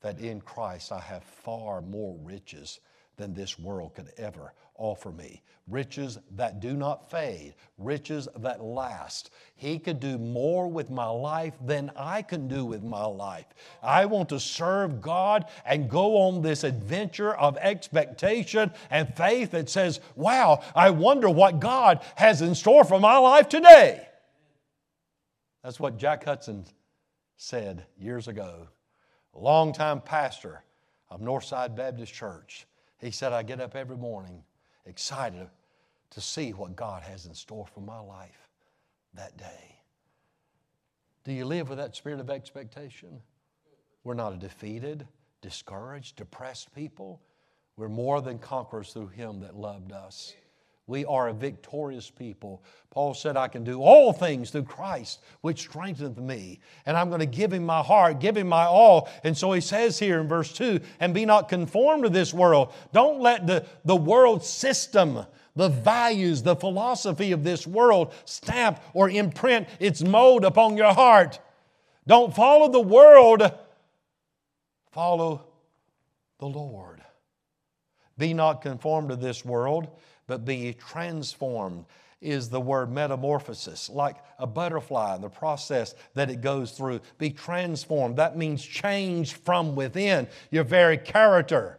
that 0.00 0.18
in 0.18 0.40
Christ 0.40 0.90
I 0.90 1.00
have 1.00 1.22
far 1.22 1.80
more 1.80 2.18
riches 2.22 2.80
than 3.16 3.34
this 3.34 3.58
world 3.58 3.94
could 3.94 4.12
ever 4.16 4.52
offer 4.76 5.10
me. 5.10 5.42
Riches 5.66 6.18
that 6.32 6.60
do 6.60 6.74
not 6.74 7.10
fade, 7.10 7.54
riches 7.78 8.28
that 8.36 8.62
last. 8.62 9.30
He 9.54 9.78
could 9.78 9.98
do 9.98 10.18
more 10.18 10.68
with 10.68 10.90
my 10.90 11.06
life 11.06 11.54
than 11.64 11.90
I 11.96 12.20
can 12.20 12.48
do 12.48 12.66
with 12.66 12.82
my 12.82 13.04
life. 13.06 13.46
I 13.82 14.04
want 14.04 14.28
to 14.28 14.40
serve 14.40 15.00
God 15.00 15.46
and 15.64 15.88
go 15.88 16.18
on 16.18 16.42
this 16.42 16.64
adventure 16.64 17.34
of 17.34 17.56
expectation 17.56 18.72
and 18.90 19.16
faith 19.16 19.52
that 19.52 19.70
says, 19.70 20.00
wow, 20.16 20.62
I 20.74 20.90
wonder 20.90 21.30
what 21.30 21.60
God 21.60 22.02
has 22.16 22.42
in 22.42 22.54
store 22.54 22.84
for 22.84 23.00
my 23.00 23.16
life 23.16 23.48
today. 23.48 24.06
That's 25.62 25.80
what 25.80 25.96
Jack 25.96 26.24
Hudson 26.24 26.66
said 27.38 27.86
years 27.98 28.28
ago, 28.28 28.68
a 29.34 29.38
longtime 29.38 30.02
pastor 30.02 30.62
of 31.08 31.22
Northside 31.22 31.74
Baptist 31.74 32.12
Church. 32.12 32.66
He 33.04 33.10
said, 33.10 33.34
I 33.34 33.42
get 33.42 33.60
up 33.60 33.76
every 33.76 33.98
morning 33.98 34.42
excited 34.86 35.46
to 36.08 36.20
see 36.22 36.54
what 36.54 36.74
God 36.74 37.02
has 37.02 37.26
in 37.26 37.34
store 37.34 37.66
for 37.66 37.80
my 37.80 38.00
life 38.00 38.48
that 39.12 39.36
day. 39.36 39.76
Do 41.22 41.32
you 41.32 41.44
live 41.44 41.68
with 41.68 41.76
that 41.76 41.94
spirit 41.94 42.18
of 42.18 42.30
expectation? 42.30 43.20
We're 44.04 44.14
not 44.14 44.32
a 44.32 44.38
defeated, 44.38 45.06
discouraged, 45.42 46.16
depressed 46.16 46.74
people. 46.74 47.20
We're 47.76 47.90
more 47.90 48.22
than 48.22 48.38
conquerors 48.38 48.94
through 48.94 49.08
Him 49.08 49.40
that 49.40 49.54
loved 49.54 49.92
us. 49.92 50.34
We 50.86 51.06
are 51.06 51.28
a 51.28 51.32
victorious 51.32 52.10
people. 52.10 52.62
Paul 52.90 53.14
said, 53.14 53.38
I 53.38 53.48
can 53.48 53.64
do 53.64 53.80
all 53.80 54.12
things 54.12 54.50
through 54.50 54.64
Christ, 54.64 55.22
which 55.40 55.60
strengtheneth 55.60 56.18
me. 56.18 56.60
And 56.84 56.94
I'm 56.96 57.08
going 57.08 57.20
to 57.20 57.26
give 57.26 57.52
him 57.52 57.64
my 57.64 57.82
heart, 57.82 58.20
give 58.20 58.36
him 58.36 58.48
my 58.48 58.66
all. 58.66 59.08
And 59.24 59.36
so 59.36 59.52
he 59.52 59.62
says 59.62 59.98
here 59.98 60.20
in 60.20 60.28
verse 60.28 60.52
2 60.52 60.80
and 61.00 61.14
be 61.14 61.24
not 61.24 61.48
conformed 61.48 62.04
to 62.04 62.10
this 62.10 62.34
world. 62.34 62.72
Don't 62.92 63.20
let 63.20 63.46
the, 63.46 63.64
the 63.86 63.96
world 63.96 64.44
system, 64.44 65.24
the 65.56 65.70
values, 65.70 66.42
the 66.42 66.56
philosophy 66.56 67.32
of 67.32 67.44
this 67.44 67.66
world 67.66 68.12
stamp 68.26 68.78
or 68.92 69.08
imprint 69.08 69.66
its 69.80 70.02
mold 70.02 70.44
upon 70.44 70.76
your 70.76 70.92
heart. 70.92 71.40
Don't 72.06 72.36
follow 72.36 72.70
the 72.70 72.80
world, 72.80 73.50
follow 74.92 75.46
the 76.38 76.46
Lord. 76.46 77.00
Be 78.18 78.34
not 78.34 78.60
conformed 78.60 79.08
to 79.08 79.16
this 79.16 79.46
world 79.46 79.88
but 80.26 80.44
be 80.44 80.72
transformed 80.72 81.84
is 82.20 82.48
the 82.48 82.60
word 82.60 82.90
metamorphosis, 82.90 83.90
like 83.90 84.16
a 84.38 84.46
butterfly, 84.46 85.14
and 85.14 85.22
the 85.22 85.28
process 85.28 85.94
that 86.14 86.30
it 86.30 86.40
goes 86.40 86.72
through. 86.72 87.00
Be 87.18 87.30
transformed. 87.30 88.16
That 88.16 88.36
means 88.36 88.64
change 88.64 89.34
from 89.34 89.76
within 89.76 90.26
your 90.50 90.64
very 90.64 90.96
character. 90.96 91.78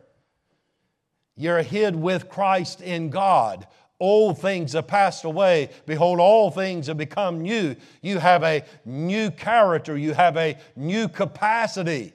You're 1.35 1.63
hid 1.63 1.95
with 1.95 2.29
Christ 2.29 2.81
in 2.81 3.09
God. 3.09 3.67
Old 3.99 4.39
things 4.39 4.73
have 4.73 4.87
passed 4.87 5.23
away. 5.23 5.69
Behold, 5.85 6.19
all 6.19 6.51
things 6.51 6.87
have 6.87 6.97
become 6.97 7.41
new. 7.41 7.75
You 8.01 8.19
have 8.19 8.43
a 8.43 8.63
new 8.85 9.31
character, 9.31 9.97
you 9.97 10.13
have 10.13 10.37
a 10.37 10.57
new 10.75 11.07
capacity. 11.07 12.13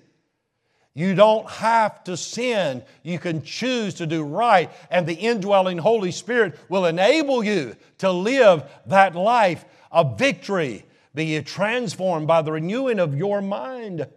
You 0.94 1.14
don't 1.14 1.48
have 1.48 2.02
to 2.04 2.16
sin. 2.16 2.82
You 3.02 3.18
can 3.18 3.42
choose 3.42 3.94
to 3.94 4.06
do 4.06 4.24
right, 4.24 4.70
and 4.90 5.06
the 5.06 5.14
indwelling 5.14 5.78
Holy 5.78 6.10
Spirit 6.10 6.58
will 6.68 6.86
enable 6.86 7.44
you 7.44 7.76
to 7.98 8.10
live 8.10 8.64
that 8.86 9.14
life 9.14 9.64
of 9.92 10.18
victory. 10.18 10.84
Be 11.14 11.26
ye 11.26 11.42
transformed 11.42 12.26
by 12.26 12.42
the 12.42 12.52
renewing 12.52 12.98
of 12.98 13.16
your 13.16 13.40
mind. 13.40 14.08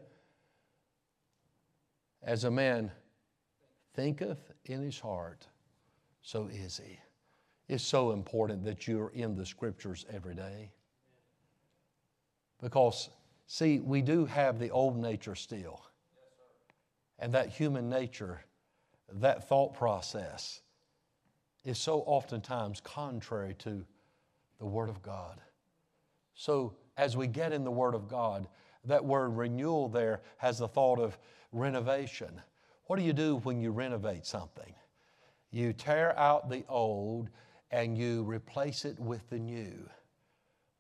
As 2.24 2.44
a 2.44 2.52
man 2.52 2.92
thinketh 3.94 4.52
in 4.66 4.82
his 4.82 5.00
heart, 5.00 5.46
so 6.22 6.48
is 6.48 6.82
he. 6.84 7.00
It's 7.68 7.84
so 7.84 8.12
important 8.12 8.66
that 8.66 8.88
you're 8.88 9.10
in 9.10 9.36
the 9.36 9.46
scriptures 9.46 10.06
every 10.12 10.36
day. 10.36 10.72
Because, 12.62 13.10
see, 13.46 13.80
we 13.80 14.02
do 14.02 14.26
have 14.26 14.58
the 14.58 14.72
old 14.72 14.98
nature 14.98 15.36
still 15.36 15.82
and 17.24 17.32
that 17.32 17.48
human 17.48 17.90
nature, 17.90 18.42
that 19.14 19.48
thought 19.48 19.74
process, 19.74 20.62
is 21.64 21.78
so 21.78 22.00
oftentimes 22.02 22.82
contrary 22.82 23.56
to 23.60 23.86
the 24.60 24.66
Word 24.66 24.90
of 24.90 25.02
God. 25.02 25.40
So, 26.34 26.76
as 26.98 27.16
we 27.16 27.28
get 27.28 27.54
in 27.54 27.64
the 27.64 27.72
Word 27.72 27.96
of 27.96 28.10
God, 28.10 28.50
that 28.84 29.06
word 29.06 29.38
renewal 29.38 29.88
there 29.88 30.20
has 30.36 30.58
the 30.58 30.68
thought 30.68 31.00
of 31.00 31.18
renovation. 31.54 32.42
What 32.88 33.00
do 33.00 33.06
you 33.06 33.14
do 33.14 33.38
when 33.38 33.62
you 33.62 33.72
renovate 33.72 34.26
something? 34.26 34.74
You 35.50 35.72
tear 35.72 36.20
out 36.20 36.50
the 36.50 36.66
old 36.68 37.30
and 37.72 37.98
you 37.98 38.24
replace 38.24 38.84
it 38.84 39.00
with 39.00 39.30
the 39.30 39.40
new. 39.40 39.90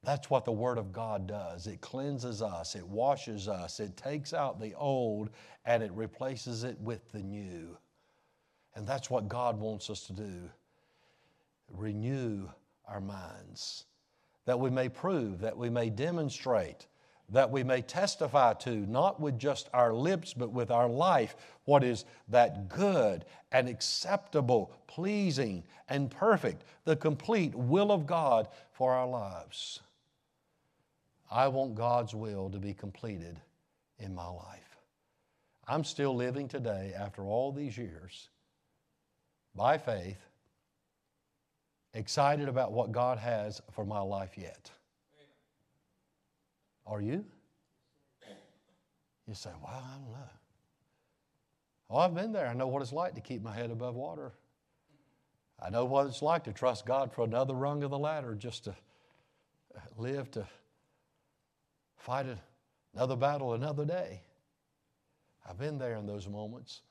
That's 0.03 0.29
what 0.29 0.43
the 0.43 0.51
Word 0.51 0.77
of 0.77 0.91
God 0.91 1.27
does. 1.27 1.65
It 1.65 1.79
cleanses 1.79 2.41
us, 2.41 2.75
it 2.75 2.85
washes 2.85 3.47
us, 3.47 3.79
it 3.79 3.95
takes 3.95 4.33
out 4.33 4.59
the 4.59 4.73
old 4.75 5.29
and 5.65 5.81
it 5.81 5.91
replaces 5.93 6.65
it 6.65 6.77
with 6.81 7.09
the 7.11 7.23
new. 7.23 7.77
And 8.75 8.85
that's 8.85 9.09
what 9.09 9.29
God 9.29 9.59
wants 9.59 9.89
us 9.89 10.05
to 10.07 10.13
do 10.13 10.49
renew 11.69 12.47
our 12.87 13.01
minds, 13.01 13.85
that 14.45 14.59
we 14.59 14.69
may 14.69 14.89
prove, 14.89 15.39
that 15.39 15.57
we 15.57 15.69
may 15.69 15.89
demonstrate, 15.89 16.85
that 17.29 17.49
we 17.49 17.63
may 17.63 17.81
testify 17.81 18.53
to, 18.53 18.71
not 18.71 19.19
with 19.19 19.39
just 19.39 19.69
our 19.73 19.93
lips, 19.93 20.33
but 20.33 20.51
with 20.51 20.69
our 20.69 20.87
life, 20.87 21.35
what 21.65 21.83
is 21.83 22.05
that 22.27 22.67
good 22.69 23.25
and 23.51 23.67
acceptable, 23.67 24.75
pleasing 24.85 25.63
and 25.89 26.11
perfect, 26.11 26.63
the 26.83 26.95
complete 26.95 27.55
will 27.55 27.91
of 27.91 28.05
God 28.05 28.49
for 28.71 28.93
our 28.93 29.07
lives. 29.07 29.79
I 31.33 31.47
want 31.47 31.73
God's 31.73 32.13
will 32.13 32.51
to 32.51 32.59
be 32.59 32.75
completed 32.75 33.39
in 33.97 34.13
my 34.13 34.27
life. 34.27 34.77
I'm 35.67 35.83
still 35.83 36.15
living 36.15 36.47
today 36.47 36.93
after 36.95 37.23
all 37.23 37.51
these 37.51 37.75
years 37.75 38.29
by 39.55 39.79
faith 39.79 40.19
excited 41.95 42.47
about 42.47 42.71
what 42.71 42.91
God 42.91 43.17
has 43.17 43.63
for 43.71 43.83
my 43.83 43.99
life 43.99 44.37
yet. 44.37 44.69
Are 46.85 47.01
you? 47.01 47.25
You 49.27 49.33
say, 49.33 49.49
well, 49.63 49.73
I 49.73 49.97
don't 49.97 50.11
know. 50.11 50.29
Oh, 51.89 51.97
I've 51.97 52.13
been 52.13 52.31
there. 52.31 52.47
I 52.47 52.53
know 52.53 52.67
what 52.67 52.83
it's 52.83 52.93
like 52.93 53.15
to 53.15 53.21
keep 53.21 53.41
my 53.41 53.55
head 53.55 53.71
above 53.71 53.95
water. 53.95 54.33
I 55.59 55.71
know 55.71 55.85
what 55.85 56.05
it's 56.05 56.21
like 56.21 56.43
to 56.43 56.53
trust 56.53 56.85
God 56.85 57.11
for 57.11 57.23
another 57.23 57.55
rung 57.55 57.81
of 57.81 57.89
the 57.89 57.97
ladder, 57.97 58.35
just 58.35 58.65
to 58.65 58.75
live 59.97 60.29
to 60.31 60.45
fight 62.03 62.25
another 62.93 63.15
battle 63.15 63.53
another 63.53 63.85
day. 63.85 64.21
I've 65.49 65.57
been 65.57 65.77
there 65.77 65.95
in 65.95 66.05
those 66.05 66.27
moments, 66.27 66.81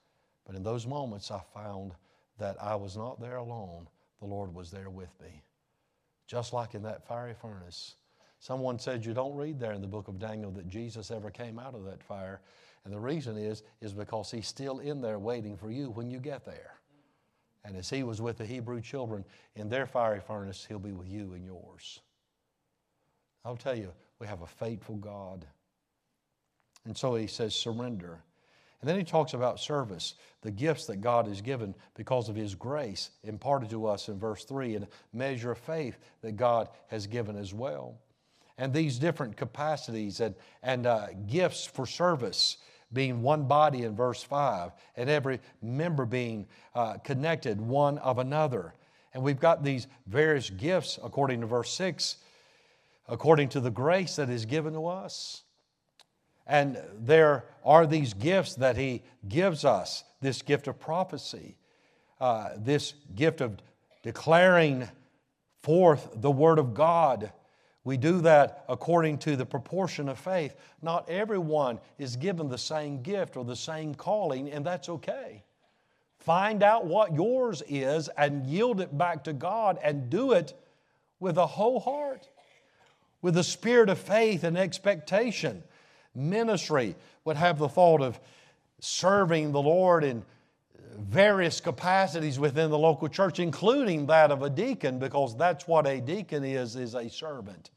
but 0.47 0.57
in 0.57 0.62
those 0.62 0.87
moments 0.87 1.31
I 1.31 1.40
found 1.54 1.92
that 2.38 2.57
I 2.61 2.75
was 2.75 2.97
not 2.97 3.21
there 3.21 3.37
alone. 3.37 3.88
The 4.21 4.26
Lord 4.26 4.54
was 4.54 4.71
there 4.71 4.90
with 4.90 5.11
me. 5.21 5.42
Just 6.26 6.52
like 6.52 6.75
in 6.75 6.83
that 6.85 7.07
fiery 7.07 7.35
furnace. 7.40 7.97
Someone 8.38 8.78
said 8.78 9.04
you 9.04 9.14
don't 9.14 9.37
read 9.37 9.61
there 9.61 9.73
in 9.73 9.83
the 9.83 9.87
book 9.87 10.09
of 10.09 10.19
Daniel 10.19 10.50
that 10.52 10.69
Jesus 10.69 11.11
ever 11.11 11.31
came 11.31 11.59
out 11.59 11.75
of 11.75 11.85
that 11.85 12.02
fire. 12.02 12.40
And 12.85 12.92
the 12.92 12.99
reason 12.99 13.37
is, 13.37 13.62
is 13.81 13.92
because 13.92 14.31
he's 14.31 14.49
still 14.49 14.81
in 14.81 15.00
there 15.00 15.19
waiting 15.19 15.57
for 15.57 15.71
you 15.71 15.90
when 15.90 16.11
you 16.11 16.19
get 16.19 16.45
there. 16.45 16.75
And 17.64 17.76
as 17.76 17.88
he 17.88 18.02
was 18.02 18.21
with 18.21 18.38
the 18.38 18.47
Hebrew 18.47 18.81
children 18.81 19.25
in 19.54 19.69
their 19.69 19.87
fiery 19.87 20.21
furnace, 20.21 20.64
he'll 20.69 20.81
be 20.81 20.92
with 20.92 21.09
you 21.09 21.35
in 21.35 21.45
yours. 21.45 22.00
I'll 23.45 23.57
tell 23.57 23.76
you, 23.76 23.92
we 24.23 24.29
have 24.29 24.43
a 24.43 24.47
faithful 24.47 24.95
God. 24.95 25.45
And 26.85 26.97
so 26.97 27.17
he 27.17 27.26
says, 27.26 27.57
surrender. 27.57 28.21
And 28.81 28.88
then 28.88 28.97
he 28.97 29.02
talks 29.02 29.35
about 29.35 29.59
service, 29.59 30.14
the 30.43 30.50
gifts 30.52 30.87
that 30.87 31.00
God 31.00 31.26
has 31.26 31.41
given 31.41 31.75
because 31.97 32.29
of 32.29 32.37
his 32.37 32.55
grace 32.55 33.11
imparted 33.25 33.69
to 33.71 33.85
us 33.85 34.07
in 34.07 34.21
verse 34.21 34.45
3, 34.45 34.76
and 34.76 34.87
measure 35.12 35.50
of 35.50 35.59
faith 35.59 35.99
that 36.21 36.37
God 36.37 36.69
has 36.87 37.09
given 37.09 37.37
as 37.37 37.52
well. 37.52 37.99
And 38.59 38.73
these 38.73 38.97
different 38.97 39.37
capacities 39.37 40.21
and, 40.21 40.37
and 40.62 40.87
uh, 40.87 41.09
gifts 41.26 41.67
for 41.67 41.85
service 41.85 42.59
being 42.93 43.23
one 43.23 43.49
body 43.49 43.83
in 43.83 43.97
verse 43.97 44.23
5, 44.23 44.71
and 44.97 45.11
every 45.11 45.41
member 45.61 46.07
being 46.07 46.47
uh, 46.76 46.99
connected 46.99 47.61
one 47.61 47.99
of 47.99 48.21
another. 48.21 48.73
And 49.14 49.25
we've 49.25 49.41
got 49.41 49.64
these 49.64 49.88
various 50.07 50.49
gifts 50.49 51.00
according 51.02 51.41
to 51.41 51.49
verse 51.49 51.73
6, 51.73 52.19
according 53.09 53.49
to 53.50 53.61
the 53.61 53.71
grace 53.71 54.16
that 54.16 54.30
is 54.30 54.47
given 54.47 54.73
to 54.75 54.87
us. 54.87 55.42
And 56.47 56.78
there 56.99 57.44
are 57.64 57.87
these 57.87 58.14
gifts 58.14 58.56
that 58.56 58.76
He 58.76 59.02
gives 59.28 59.64
us 59.64 60.04
this 60.21 60.42
gift 60.42 60.68
of 60.68 60.78
prophecy, 60.78 61.56
uh, 62.21 62.50
this 62.56 62.94
gift 63.14 63.40
of 63.40 63.59
declaring 64.02 64.88
forth 65.62 66.09
the 66.14 66.30
Word 66.30 66.59
of 66.59 66.75
God. 66.75 67.32
We 67.85 67.97
do 67.97 68.21
that 68.21 68.64
according 68.68 69.18
to 69.18 69.37
the 69.37 69.47
proportion 69.47 70.09
of 70.09 70.18
faith. 70.18 70.54
Not 70.82 71.09
everyone 71.09 71.80
is 71.99 72.16
given 72.16 72.49
the 72.49 72.59
same 72.59 73.02
gift 73.02 73.37
or 73.37 73.44
the 73.44 73.56
same 73.56 73.94
calling, 73.94 74.50
and 74.50 74.64
that's 74.64 74.88
okay. 74.88 75.42
Find 76.18 76.62
out 76.62 76.87
what 76.87 77.14
yours 77.14 77.62
is 77.68 78.09
and 78.16 78.47
yield 78.47 78.80
it 78.80 78.97
back 78.97 79.25
to 79.25 79.32
God 79.32 79.78
and 79.82 80.09
do 80.09 80.32
it 80.32 80.54
with 81.18 81.37
a 81.37 81.47
whole 81.47 81.80
heart, 81.80 82.28
with 83.23 83.35
the 83.35 83.45
spirit 83.45 83.88
of 83.88 83.99
faith 83.99 84.45
and 84.45 84.59
expectation. 84.59 85.62
Ministry 86.14 86.97
would 87.25 87.37
have 87.37 87.59
the 87.59 87.69
thought 87.69 88.02
of 88.02 88.21
serving 88.81 89.52
the 89.52 89.62
Lord 89.62 90.05
in 90.05 90.25
various 90.99 91.61
capacities 91.61 92.38
within 92.38 92.71
the 92.71 92.79
local 92.79 93.09
church, 93.09 93.38
including 93.38 94.07
that 94.07 94.31
of 94.31 94.43
a 94.43 94.50
deacon, 94.50 94.99
because 94.99 95.37
that's 95.37 95.67
what 95.67 95.87
a 95.87 96.00
deacon 96.00 96.45
is, 96.45 96.76
is 96.76 96.95
a 96.95 97.09
servant, 97.09 97.71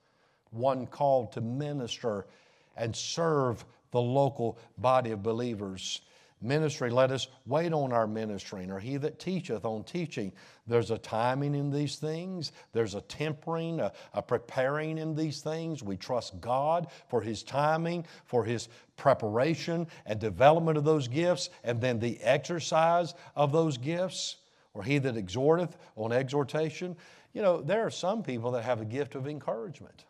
one 0.51 0.87
called 0.87 1.31
to 1.33 1.41
minister 1.41 2.25
and 2.75 2.93
serve 2.95 3.63
the 3.91 4.01
local 4.01 4.57
body 4.77 5.11
of 5.11 5.23
believers 5.23 6.01
ministry, 6.41 6.89
let 6.89 7.11
us 7.11 7.27
wait 7.45 7.73
on 7.73 7.91
our 7.91 8.07
ministering, 8.07 8.71
or 8.71 8.79
he 8.79 8.97
that 8.97 9.19
teacheth 9.19 9.65
on 9.65 9.83
teaching. 9.83 10.31
There's 10.67 10.91
a 10.91 10.97
timing 10.97 11.55
in 11.55 11.71
these 11.71 11.95
things, 11.95 12.51
there's 12.73 12.95
a 12.95 13.01
tempering, 13.01 13.79
a, 13.79 13.91
a, 14.13 14.21
preparing 14.21 14.97
in 14.97 15.15
these 15.15 15.41
things. 15.41 15.83
We 15.83 15.97
trust 15.97 16.39
God 16.41 16.87
for 17.07 17.21
his 17.21 17.43
timing, 17.43 18.05
for 18.25 18.43
his 18.43 18.67
preparation 18.97 19.87
and 20.05 20.19
development 20.19 20.77
of 20.77 20.83
those 20.83 21.07
gifts, 21.07 21.49
and 21.63 21.79
then 21.81 21.99
the 21.99 22.19
exercise 22.21 23.13
of 23.35 23.51
those 23.51 23.77
gifts, 23.77 24.37
or 24.73 24.83
he 24.83 24.97
that 24.99 25.15
exhorteth 25.17 25.77
on 25.95 26.11
exhortation. 26.11 26.95
You 27.33 27.41
know, 27.41 27.61
there 27.61 27.85
are 27.85 27.91
some 27.91 28.23
people 28.23 28.51
that 28.51 28.63
have 28.63 28.81
a 28.81 28.85
gift 28.85 29.15
of 29.15 29.27
encouragement. 29.27 30.05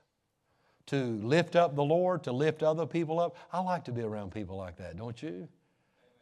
To 0.88 1.20
lift 1.24 1.56
up 1.56 1.76
the 1.76 1.84
Lord, 1.84 2.24
to 2.26 2.32
lift 2.32 2.62
other 2.62 2.86
people 2.86 3.20
up. 3.20 3.36
I 3.52 3.60
like 3.60 3.86
to 3.86 3.92
be 3.92 4.04
around 4.04 4.32
people 4.32 4.56
like 4.56 4.78
that, 4.78 4.96
don't 4.98 5.22
you? 5.22 5.48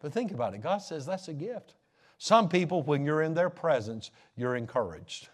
But 0.04 0.14
think 0.14 0.32
about 0.32 0.54
it 0.54 0.62
God 0.62 0.80
says 0.80 1.08
that's 1.08 1.30
a 1.30 1.34
gift. 1.34 1.74
Some 2.20 2.48
people, 2.48 2.84
when 2.84 3.06
you're 3.06 3.24
in 3.24 3.34
their 3.34 3.50
presence, 3.50 4.12
you're 4.36 4.56
encouraged. 4.56 5.30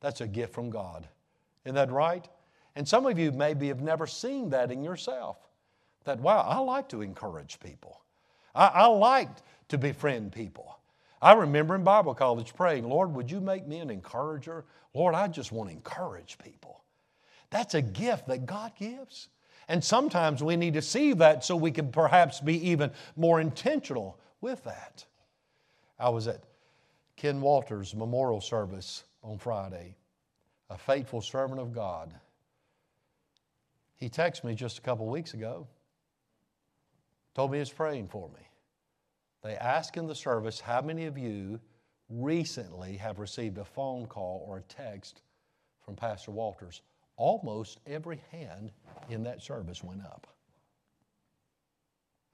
That's 0.00 0.20
a 0.20 0.26
gift 0.26 0.52
from 0.52 0.70
God. 0.70 1.06
Isn't 1.64 1.76
that 1.76 1.92
right? 1.92 2.26
And 2.74 2.88
some 2.88 3.06
of 3.06 3.18
you 3.18 3.30
maybe 3.30 3.68
have 3.68 3.80
never 3.80 4.06
seen 4.06 4.50
that 4.50 4.72
in 4.72 4.82
yourself. 4.82 5.36
That, 6.04 6.20
wow, 6.20 6.40
I 6.40 6.58
like 6.58 6.88
to 6.88 7.02
encourage 7.02 7.60
people. 7.60 8.02
I, 8.54 8.66
I 8.66 8.86
like 8.86 9.28
to 9.68 9.78
befriend 9.78 10.32
people. 10.32 10.78
I 11.22 11.32
remember 11.32 11.74
in 11.74 11.84
Bible 11.84 12.14
college 12.14 12.54
praying, 12.54 12.88
Lord, 12.88 13.14
would 13.14 13.30
you 13.30 13.40
make 13.40 13.66
me 13.66 13.78
an 13.78 13.90
encourager? 13.90 14.64
Lord, 14.92 15.14
I 15.14 15.28
just 15.28 15.52
want 15.52 15.70
to 15.70 15.76
encourage 15.76 16.36
people. 16.38 16.82
That's 17.50 17.74
a 17.74 17.82
gift 17.82 18.26
that 18.28 18.46
God 18.46 18.72
gives. 18.76 19.28
And 19.68 19.82
sometimes 19.82 20.42
we 20.42 20.56
need 20.56 20.74
to 20.74 20.82
see 20.82 21.12
that 21.14 21.44
so 21.44 21.56
we 21.56 21.70
can 21.70 21.90
perhaps 21.90 22.40
be 22.40 22.70
even 22.70 22.90
more 23.16 23.40
intentional 23.40 24.18
with 24.40 24.62
that. 24.64 25.04
I 25.98 26.08
was 26.10 26.26
at 26.26 26.42
Ken 27.16 27.40
Walters' 27.40 27.94
memorial 27.94 28.40
service 28.40 29.04
on 29.22 29.38
Friday, 29.38 29.96
a 30.68 30.76
faithful 30.76 31.22
servant 31.22 31.60
of 31.60 31.72
God. 31.72 32.12
He 33.96 34.10
texted 34.10 34.44
me 34.44 34.54
just 34.54 34.78
a 34.78 34.82
couple 34.82 35.06
weeks 35.06 35.34
ago, 35.34 35.66
told 37.34 37.50
me 37.50 37.58
he 37.58 37.60
was 37.60 37.70
praying 37.70 38.08
for 38.08 38.28
me. 38.28 38.48
They 39.42 39.56
asked 39.56 39.96
in 39.96 40.06
the 40.06 40.14
service, 40.14 40.60
How 40.60 40.82
many 40.82 41.06
of 41.06 41.16
you 41.16 41.60
recently 42.08 42.96
have 42.96 43.18
received 43.18 43.58
a 43.58 43.64
phone 43.64 44.06
call 44.06 44.44
or 44.46 44.58
a 44.58 44.62
text 44.62 45.22
from 45.84 45.96
Pastor 45.96 46.30
Walters? 46.30 46.82
Almost 47.16 47.78
every 47.86 48.20
hand 48.30 48.72
in 49.08 49.22
that 49.24 49.42
service 49.42 49.82
went 49.82 50.02
up. 50.02 50.26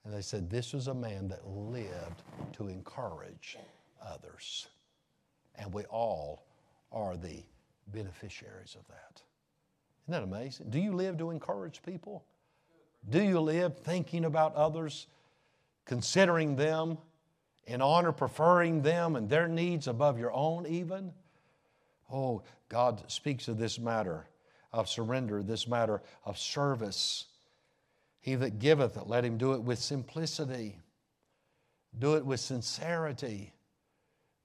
And 0.05 0.15
they 0.15 0.23
said, 0.23 0.49
This 0.49 0.73
was 0.73 0.89
a 0.89 0.95
man 0.95 1.29
that 1.29 1.47
lived 1.47 2.23
to 2.55 2.69
encourage 2.69 3.59
others. 4.05 4.69
And 5.57 5.73
we 5.73 5.85
all 5.85 6.47
are 6.91 7.17
the 7.17 7.43
beneficiaries 7.89 8.77
of 8.79 8.87
that. 8.89 9.23
Isn't 10.05 10.13
that 10.13 10.23
amazing? 10.23 10.71
Do 10.71 10.81
you 10.81 10.93
live 10.93 11.19
to 11.19 11.31
encourage 11.31 11.83
people? 11.83 12.25
Do 13.09 13.23
you 13.23 13.41
live 13.41 13.79
thinking 13.79 14.25
about 14.25 14.55
others, 14.55 15.07
considering 15.85 16.57
them 16.57 16.99
in 17.67 17.83
honor, 17.83 18.13
preferring 18.13 18.83
them 18.83 19.17
and 19.17 19.29
their 19.29 19.49
needs 19.49 19.87
above 19.87 20.19
your 20.19 20.33
own, 20.33 20.67
even? 20.67 21.13
Oh, 22.13 22.43
God 22.69 23.03
speaks 23.11 23.49
of 23.49 23.59
this 23.59 23.79
matter 23.79 24.27
of 24.73 24.89
surrender, 24.89 25.43
this 25.43 25.67
matter 25.67 26.01
of 26.25 26.39
service. 26.39 27.27
He 28.21 28.35
that 28.37 28.59
giveth, 28.59 28.97
it, 28.97 29.09
let 29.09 29.25
him 29.25 29.39
do 29.39 29.55
it 29.55 29.63
with 29.63 29.79
simplicity, 29.79 30.79
do 31.99 32.17
it 32.17 32.25
with 32.25 32.41
sincerity, 32.41 33.53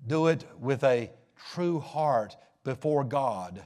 do 0.07 0.27
it 0.27 0.45
with 0.59 0.83
a 0.83 1.11
true 1.53 1.79
heart 1.79 2.35
before 2.63 3.03
God. 3.03 3.61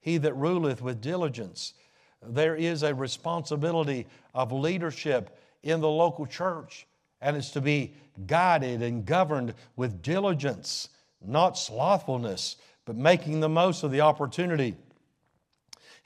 He 0.00 0.18
that 0.18 0.34
ruleth 0.34 0.80
with 0.80 1.00
diligence. 1.00 1.74
There 2.22 2.56
is 2.56 2.82
a 2.82 2.94
responsibility 2.94 4.06
of 4.34 4.52
leadership 4.52 5.38
in 5.62 5.80
the 5.80 5.88
local 5.88 6.26
church, 6.26 6.86
and 7.20 7.36
it's 7.36 7.50
to 7.50 7.60
be 7.60 7.94
guided 8.26 8.82
and 8.82 9.04
governed 9.04 9.54
with 9.76 10.02
diligence, 10.02 10.88
not 11.24 11.58
slothfulness, 11.58 12.56
but 12.84 12.96
making 12.96 13.40
the 13.40 13.48
most 13.48 13.82
of 13.82 13.90
the 13.90 14.00
opportunity 14.00 14.74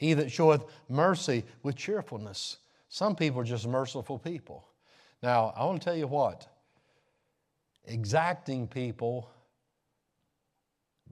he 0.03 0.15
that 0.15 0.31
showeth 0.31 0.65
mercy 0.89 1.45
with 1.63 1.77
cheerfulness. 1.77 2.59
Some 2.89 3.15
people 3.15 3.41
are 3.41 3.45
just 3.45 3.67
merciful 3.67 4.19
people. 4.19 4.67
Now, 5.23 5.53
I 5.57 5.65
want 5.65 5.81
to 5.81 5.85
tell 5.85 5.97
you 5.97 6.07
what 6.07 6.49
exacting 7.85 8.67
people, 8.67 9.29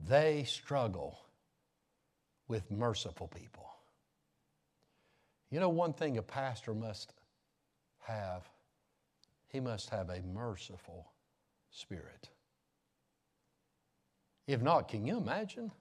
they 0.07 0.43
struggle 0.45 1.19
with 2.47 2.69
merciful 2.71 3.27
people. 3.27 3.69
You 5.49 5.59
know, 5.59 5.69
one 5.69 5.93
thing 5.93 6.17
a 6.17 6.21
pastor 6.21 6.73
must 6.73 7.13
have, 7.99 8.47
he 9.49 9.59
must 9.59 9.89
have 9.89 10.09
a 10.09 10.21
merciful 10.33 11.11
spirit. 11.71 12.29
If 14.47 14.61
not, 14.61 14.87
can 14.87 15.05
you 15.05 15.17
imagine? 15.17 15.71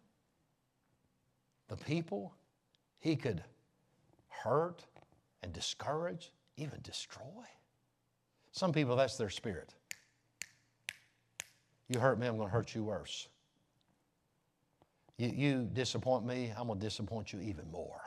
the 1.70 1.76
people 1.76 2.34
he 3.00 3.16
could 3.16 3.42
hurt 4.28 4.84
and 5.42 5.52
discourage, 5.52 6.32
even 6.56 6.78
destroy. 6.82 7.24
Some 8.52 8.72
people, 8.72 8.94
that's 8.94 9.16
their 9.16 9.30
spirit. 9.30 9.74
You 11.88 11.98
hurt 11.98 12.18
me, 12.18 12.26
I'm 12.26 12.36
going 12.36 12.48
to 12.48 12.52
hurt 12.52 12.74
you 12.74 12.84
worse. 12.84 13.28
You, 15.18 15.28
you 15.28 15.68
disappoint 15.72 16.24
me, 16.24 16.52
I'm 16.56 16.68
going 16.68 16.78
to 16.78 16.84
disappoint 16.86 17.32
you 17.32 17.40
even 17.40 17.70
more. 17.70 18.00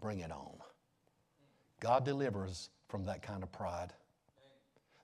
Bring 0.00 0.20
it 0.20 0.32
on. 0.32 0.56
God 1.80 2.04
delivers 2.04 2.70
from 2.88 3.04
that 3.04 3.22
kind 3.22 3.42
of 3.42 3.52
pride. 3.52 3.92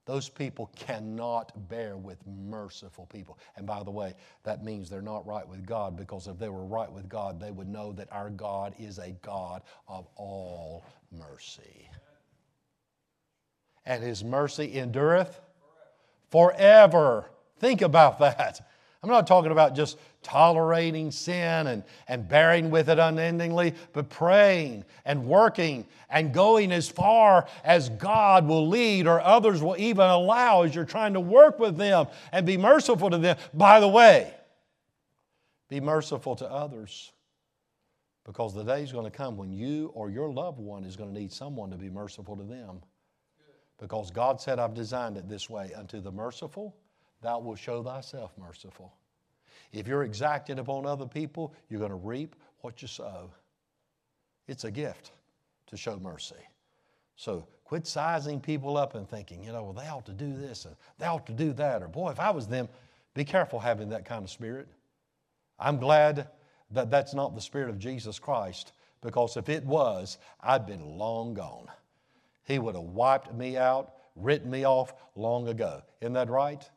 Those 0.09 0.31
people 0.31 0.71
cannot 0.75 1.69
bear 1.69 1.99
with 1.99 2.17
merciful 2.27 3.05
people. 3.13 3.37
And 3.57 3.67
by 3.67 3.83
the 3.83 3.91
way, 3.91 4.15
that 4.43 4.65
means 4.65 4.89
they're 4.89 5.03
not 5.03 5.27
right 5.27 5.47
with 5.47 5.67
God 5.67 5.99
because 5.99 6.27
if 6.29 6.39
they 6.39 6.49
were 6.49 6.65
right 6.65 6.91
with 6.91 7.11
God, 7.11 7.39
they 7.39 7.51
would 7.51 7.69
know 7.69 7.93
that 7.93 8.11
our 8.11 8.31
God 8.31 8.73
is 8.79 8.97
a 8.97 9.11
God 9.21 9.61
of 9.87 10.09
all 10.17 10.87
mercy. 11.13 11.91
And 13.85 14.03
his 14.03 14.25
mercy 14.25 14.79
endureth 14.79 15.43
forever. 16.31 17.27
Think 17.59 17.83
about 17.83 18.19
that. 18.21 18.67
I'm 19.09 19.15
not 19.15 19.27
talking 19.27 19.53
about 19.53 19.75
just 19.75 19.97
tolerating 20.23 21.11
sin 21.11 21.67
and, 21.67 21.83
and 22.09 22.29
bearing 22.29 22.69
with 22.69 22.91
it 22.91 22.99
unendingly, 22.99 23.75
but 23.95 24.11
praying 24.11 24.85
and 25.07 25.27
working 25.27 25.87
and 26.11 26.35
going 26.35 26.73
as 26.73 26.91
far 26.91 27.47
as 27.65 27.89
God 27.89 28.47
will 28.47 28.69
lead 28.69 29.07
or 29.07 29.19
others 29.23 29.63
will 29.63 29.77
even 29.79 30.05
allow 30.05 30.63
as 30.63 30.75
you're 30.75 30.85
trying 30.85 31.15
to 31.15 31.21
work 31.21 31.59
with 31.59 31.79
them 31.79 32.07
and 32.33 32.45
be 32.45 32.59
merciful 32.59 33.09
to 33.09 33.17
them. 33.17 33.39
By 33.55 33.81
the 33.81 33.89
way, 33.89 34.35
be 35.71 35.81
merciful 35.81 36.37
to 36.37 36.51
others 36.51 37.13
because 38.27 38.55
the 38.55 38.63
day 38.63 38.83
is 38.83 38.93
going 38.93 39.07
to 39.07 39.11
come 39.11 39.39
when 39.39 39.51
you 39.51 39.91
or 39.95 40.11
your 40.11 40.31
loved 40.31 40.59
one 40.59 40.85
is 40.85 40.97
going 40.97 41.15
to 41.15 41.19
need 41.19 41.33
someone 41.33 41.71
to 41.71 41.79
be 41.79 41.89
merciful 41.89 42.37
to 42.37 42.45
them. 42.45 42.83
Because 43.79 44.11
God 44.11 44.39
said, 44.39 44.59
I've 44.59 44.75
designed 44.75 45.17
it 45.17 45.31
this 45.31 45.49
way 45.49 45.73
unto 45.75 45.99
the 45.99 46.13
merciful 46.13 46.77
thou 47.23 47.39
wilt 47.39 47.59
show 47.59 47.83
thyself 47.83 48.33
merciful. 48.39 48.93
If 49.73 49.87
you're 49.87 50.05
exacting 50.05 50.59
upon 50.59 50.87
other 50.87 51.07
people, 51.07 51.55
you're 51.69 51.81
going 51.81 51.91
to 51.91 51.97
reap 51.97 52.37
what 52.61 52.81
you 52.83 52.89
sow. 52.89 53.31
It's 54.47 54.65
a 54.65 54.71
gift 54.71 55.13
to 55.67 55.77
show 55.77 55.99
mercy. 55.99 56.37
So 57.17 57.47
quit 57.65 57.87
sizing 57.87 58.41
people 58.41 58.77
up 58.77 58.95
and 58.95 59.09
thinking, 59.09 59.43
you 59.43 59.53
know, 59.53 59.65
well, 59.65 59.73
they 59.73 59.89
ought 59.89 60.07
to 60.07 60.13
do 60.13 60.35
this 60.35 60.65
and 60.65 60.75
they 60.99 61.07
ought 61.07 61.27
to 61.27 61.33
do 61.33 61.53
that. 61.55 61.83
Or, 61.83 61.89
boy, 61.89 62.11
if 62.11 62.21
I 62.21 62.31
was 62.31 62.47
them, 62.47 62.69
be 63.15 63.25
careful 63.25 63.59
having 63.59 63.91
that 63.91 64.05
kind 64.05 64.25
of 64.25 64.31
spirit. 64.31 64.69
I'm 65.59 65.79
glad 65.79 66.29
that 66.71 66.91
that's 66.91 67.15
not 67.15 67.35
the 67.35 67.41
spirit 67.41 67.69
of 67.69 67.79
Jesus 67.79 68.19
Christ 68.19 68.73
because 69.03 69.37
if 69.37 69.49
it 69.49 69.65
was, 69.65 70.19
I'd 70.41 70.67
been 70.67 70.97
long 70.97 71.35
gone. 71.35 71.69
He 72.45 72.59
would 72.59 72.75
have 72.75 72.85
wiped 72.85 73.35
me 73.35 73.57
out, 73.57 73.93
written 74.17 74.51
me 74.51 74.65
off 74.65 74.95
long 75.15 75.49
ago. 75.49 75.83
Isn't 76.01 76.15
that 76.15 76.31
right? 76.31 76.69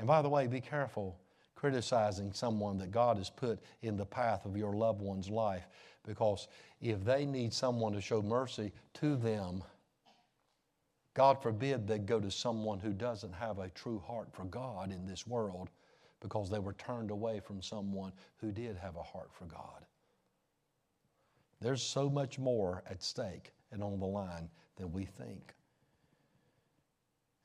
And 0.00 0.06
by 0.06 0.22
the 0.22 0.30
way, 0.30 0.46
be 0.46 0.62
careful 0.62 1.20
criticizing 1.54 2.32
someone 2.32 2.78
that 2.78 2.90
God 2.90 3.18
has 3.18 3.28
put 3.28 3.60
in 3.82 3.98
the 3.98 4.06
path 4.06 4.46
of 4.46 4.56
your 4.56 4.72
loved 4.72 5.02
one's 5.02 5.28
life 5.28 5.68
because 6.06 6.48
if 6.80 7.04
they 7.04 7.26
need 7.26 7.52
someone 7.52 7.92
to 7.92 8.00
show 8.00 8.22
mercy 8.22 8.72
to 8.94 9.14
them, 9.14 9.62
God 11.12 11.42
forbid 11.42 11.86
they 11.86 11.98
go 11.98 12.18
to 12.18 12.30
someone 12.30 12.78
who 12.78 12.94
doesn't 12.94 13.34
have 13.34 13.58
a 13.58 13.68
true 13.68 14.02
heart 14.06 14.28
for 14.32 14.44
God 14.44 14.90
in 14.90 15.06
this 15.06 15.26
world 15.26 15.68
because 16.20 16.48
they 16.48 16.58
were 16.58 16.72
turned 16.72 17.10
away 17.10 17.38
from 17.38 17.60
someone 17.60 18.12
who 18.38 18.52
did 18.52 18.78
have 18.78 18.96
a 18.96 19.02
heart 19.02 19.28
for 19.34 19.44
God. 19.44 19.84
There's 21.60 21.82
so 21.82 22.08
much 22.08 22.38
more 22.38 22.82
at 22.88 23.02
stake 23.02 23.52
and 23.70 23.82
on 23.82 24.00
the 24.00 24.06
line 24.06 24.48
than 24.76 24.92
we 24.92 25.04
think. 25.04 25.52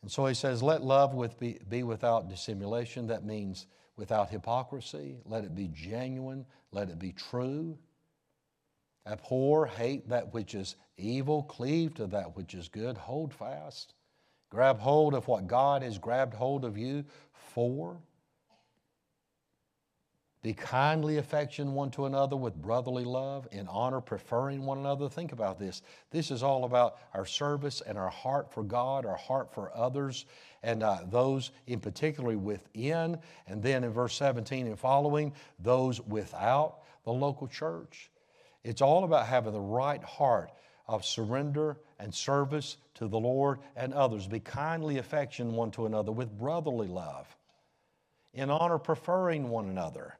And 0.05 0.11
so 0.11 0.27
he 0.27 0.35
says, 0.35 0.61
let 0.61 0.83
love 0.83 1.15
with 1.15 1.39
be, 1.39 1.57
be 1.67 1.81
without 1.81 2.29
dissimulation. 2.29 3.07
That 3.07 3.25
means 3.25 3.65
without 3.97 4.29
hypocrisy. 4.29 5.17
Let 5.25 5.43
it 5.43 5.55
be 5.55 5.67
genuine. 5.73 6.45
Let 6.71 6.89
it 6.89 6.99
be 6.99 7.11
true. 7.11 7.79
Abhor, 9.07 9.65
hate 9.65 10.07
that 10.09 10.31
which 10.31 10.53
is 10.53 10.75
evil. 10.99 11.41
Cleave 11.41 11.95
to 11.95 12.05
that 12.05 12.37
which 12.37 12.53
is 12.53 12.67
good. 12.67 12.97
Hold 12.97 13.33
fast. 13.33 13.95
Grab 14.51 14.77
hold 14.77 15.15
of 15.15 15.27
what 15.27 15.47
God 15.47 15.81
has 15.81 15.97
grabbed 15.97 16.35
hold 16.35 16.65
of 16.65 16.77
you 16.77 17.03
for. 17.33 17.97
Be 20.45 20.53
kindly 20.53 21.17
affection 21.17 21.73
one 21.73 21.89
to 21.89 22.05
another 22.05 22.35
with 22.35 22.53
brotherly 22.53 23.03
love, 23.03 23.47
in 23.51 23.67
honor, 23.67 23.99
preferring 23.99 24.63
one 24.63 24.77
another. 24.77 25.09
Think 25.09 25.31
about 25.31 25.57
this. 25.57 25.81
This 26.11 26.29
is 26.29 26.43
all 26.43 26.65
about 26.65 26.99
our 27.15 27.25
service 27.25 27.81
and 27.81 27.97
our 27.97 28.11
heart 28.11 28.51
for 28.51 28.61
God, 28.61 29.07
our 29.07 29.17
heart 29.17 29.51
for 29.51 29.75
others, 29.75 30.27
and 30.61 30.83
uh, 30.83 30.99
those 31.09 31.49
in 31.65 31.79
particularly 31.79 32.35
within. 32.35 33.17
And 33.47 33.63
then 33.63 33.83
in 33.83 33.89
verse 33.89 34.13
17 34.17 34.67
and 34.67 34.77
following, 34.77 35.33
those 35.57 35.99
without 35.99 36.81
the 37.05 37.11
local 37.11 37.47
church. 37.47 38.11
It's 38.63 38.83
all 38.83 39.03
about 39.03 39.25
having 39.25 39.53
the 39.53 39.59
right 39.59 40.03
heart 40.03 40.51
of 40.87 41.03
surrender 41.03 41.77
and 41.97 42.13
service 42.13 42.77
to 42.93 43.07
the 43.07 43.19
Lord 43.19 43.61
and 43.75 43.95
others. 43.95 44.27
Be 44.27 44.41
kindly 44.41 44.99
affection 44.99 45.53
one 45.53 45.71
to 45.71 45.87
another 45.87 46.11
with 46.11 46.37
brotherly 46.37 46.87
love, 46.87 47.35
in 48.35 48.51
honor, 48.51 48.77
preferring 48.77 49.49
one 49.49 49.69
another 49.69 50.19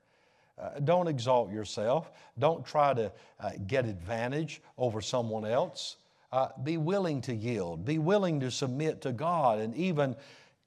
uh, 0.58 0.80
don't 0.84 1.08
exalt 1.08 1.52
yourself. 1.52 2.12
Don't 2.40 2.66
try 2.66 2.94
to 2.94 3.12
uh, 3.40 3.52
get 3.68 3.86
advantage 3.86 4.62
over 4.78 5.02
someone 5.02 5.46
else. 5.46 5.98
Uh, 6.32 6.50
be 6.64 6.78
willing 6.78 7.22
to 7.22 7.36
yield. 7.36 7.86
Be 7.86 7.98
willing 7.98 8.40
to 8.40 8.52
submit 8.52 9.02
to 9.02 9.12
God 9.12 9.60
and 9.60 9.76
even 9.76 10.16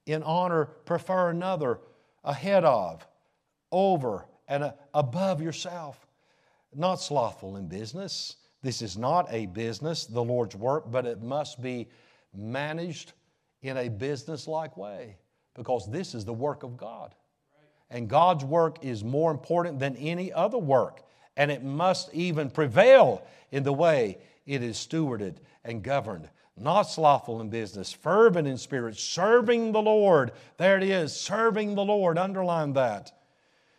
in 0.07 0.22
honor 0.22 0.66
prefer 0.85 1.31
another 1.31 1.81
ahead 2.24 2.64
of, 2.64 3.07
over, 3.72 4.27
and 4.46 4.64
uh, 4.64 4.72
above 4.94 5.40
yourself. 5.40 6.07
Not 6.74 6.96
slothful 6.96 7.57
in 7.57 7.66
business. 7.66 8.37
This 8.62 8.83
is 8.83 8.98
not 8.98 9.27
a 9.31 9.46
business, 9.46 10.05
the 10.07 10.22
Lord's 10.22 10.57
work, 10.57 10.90
but 10.90 11.07
it 11.07 11.22
must 11.22 11.62
be 11.62 11.88
managed 12.35 13.12
in 13.62 13.77
a 13.77 13.88
business 13.88 14.46
like 14.46 14.77
way 14.77 15.16
because 15.55 15.90
this 15.90 16.14
is 16.14 16.24
the 16.24 16.33
work 16.33 16.62
of 16.62 16.77
God. 16.77 17.14
And 17.90 18.09
God's 18.09 18.44
work 18.44 18.85
is 18.85 19.03
more 19.03 19.31
important 19.31 19.79
than 19.79 19.96
any 19.96 20.33
other 20.33 20.59
work. 20.59 21.03
And 21.37 21.51
it 21.51 21.62
must 21.62 22.12
even 22.12 22.51
prevail 22.51 23.22
in 23.51 23.62
the 23.62 23.72
way 23.72 24.18
it 24.46 24.62
is 24.62 24.77
stewarded 24.77 25.37
and 25.64 25.83
governed. 25.83 26.29
Not 26.57 26.83
slothful 26.83 27.40
in 27.40 27.51
business, 27.51 27.92
fervent 27.92 28.48
in 28.48 28.59
spirit, 28.59 28.96
serving 28.96 29.72
the 29.72 29.81
Lord. 29.81 30.33
There 30.57 30.77
it 30.77 30.83
is, 30.83 31.14
serving 31.14 31.77
the 31.77 31.85
Lord. 31.85 32.18
Underline 32.18 32.72
that. 32.72 33.12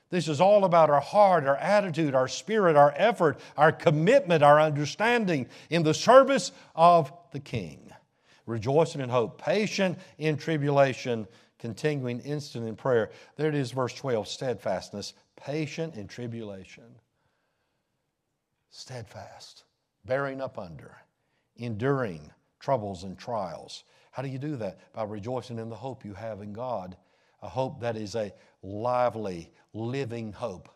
This 0.10 0.28
is 0.28 0.42
all 0.42 0.66
about 0.66 0.90
our 0.90 1.02
heart, 1.02 1.46
our 1.46 1.58
attitude, 1.58 2.16
our 2.16 2.28
spirit, 2.28 2.76
our 2.76 2.94
effort, 2.96 3.40
our 3.58 3.72
commitment, 3.72 4.42
our 4.42 4.60
understanding 4.60 5.48
in 5.70 5.84
the 5.84 5.94
service 5.94 6.52
of 6.74 7.14
the 7.32 7.40
King. 7.40 7.92
Rejoicing 8.48 9.02
in 9.02 9.10
hope, 9.10 9.40
patient 9.40 10.00
in 10.18 10.38
tribulation, 10.38 11.28
continuing 11.60 12.20
instant 12.22 12.68
in 12.68 12.76
prayer. 12.76 13.12
There 13.36 13.50
it 13.50 13.56
is, 13.56 13.72
verse 13.72 13.94
12 13.94 14.28
steadfastness, 14.28 15.14
patient 15.36 15.96
in 15.96 16.08
tribulation. 16.08 16.96
Steadfast, 18.72 19.66
bearing 20.06 20.42
up 20.42 20.58
under, 20.58 20.98
enduring 21.58 22.32
troubles 22.60 23.04
and 23.04 23.18
trials. 23.18 23.84
How 24.12 24.24
do 24.24 24.30
you 24.30 24.40
do 24.40 24.56
that? 24.58 24.80
By 24.94 25.04
rejoicing 25.04 25.60
in 25.60 25.70
the 25.70 25.76
hope 25.76 26.06
you 26.06 26.14
have 26.14 26.42
in 26.42 26.54
God, 26.54 26.98
a 27.42 27.50
hope 27.50 27.80
that 27.82 27.96
is 27.96 28.16
a 28.16 28.34
lively, 28.64 29.52
living 29.74 30.34
hope. 30.34 30.70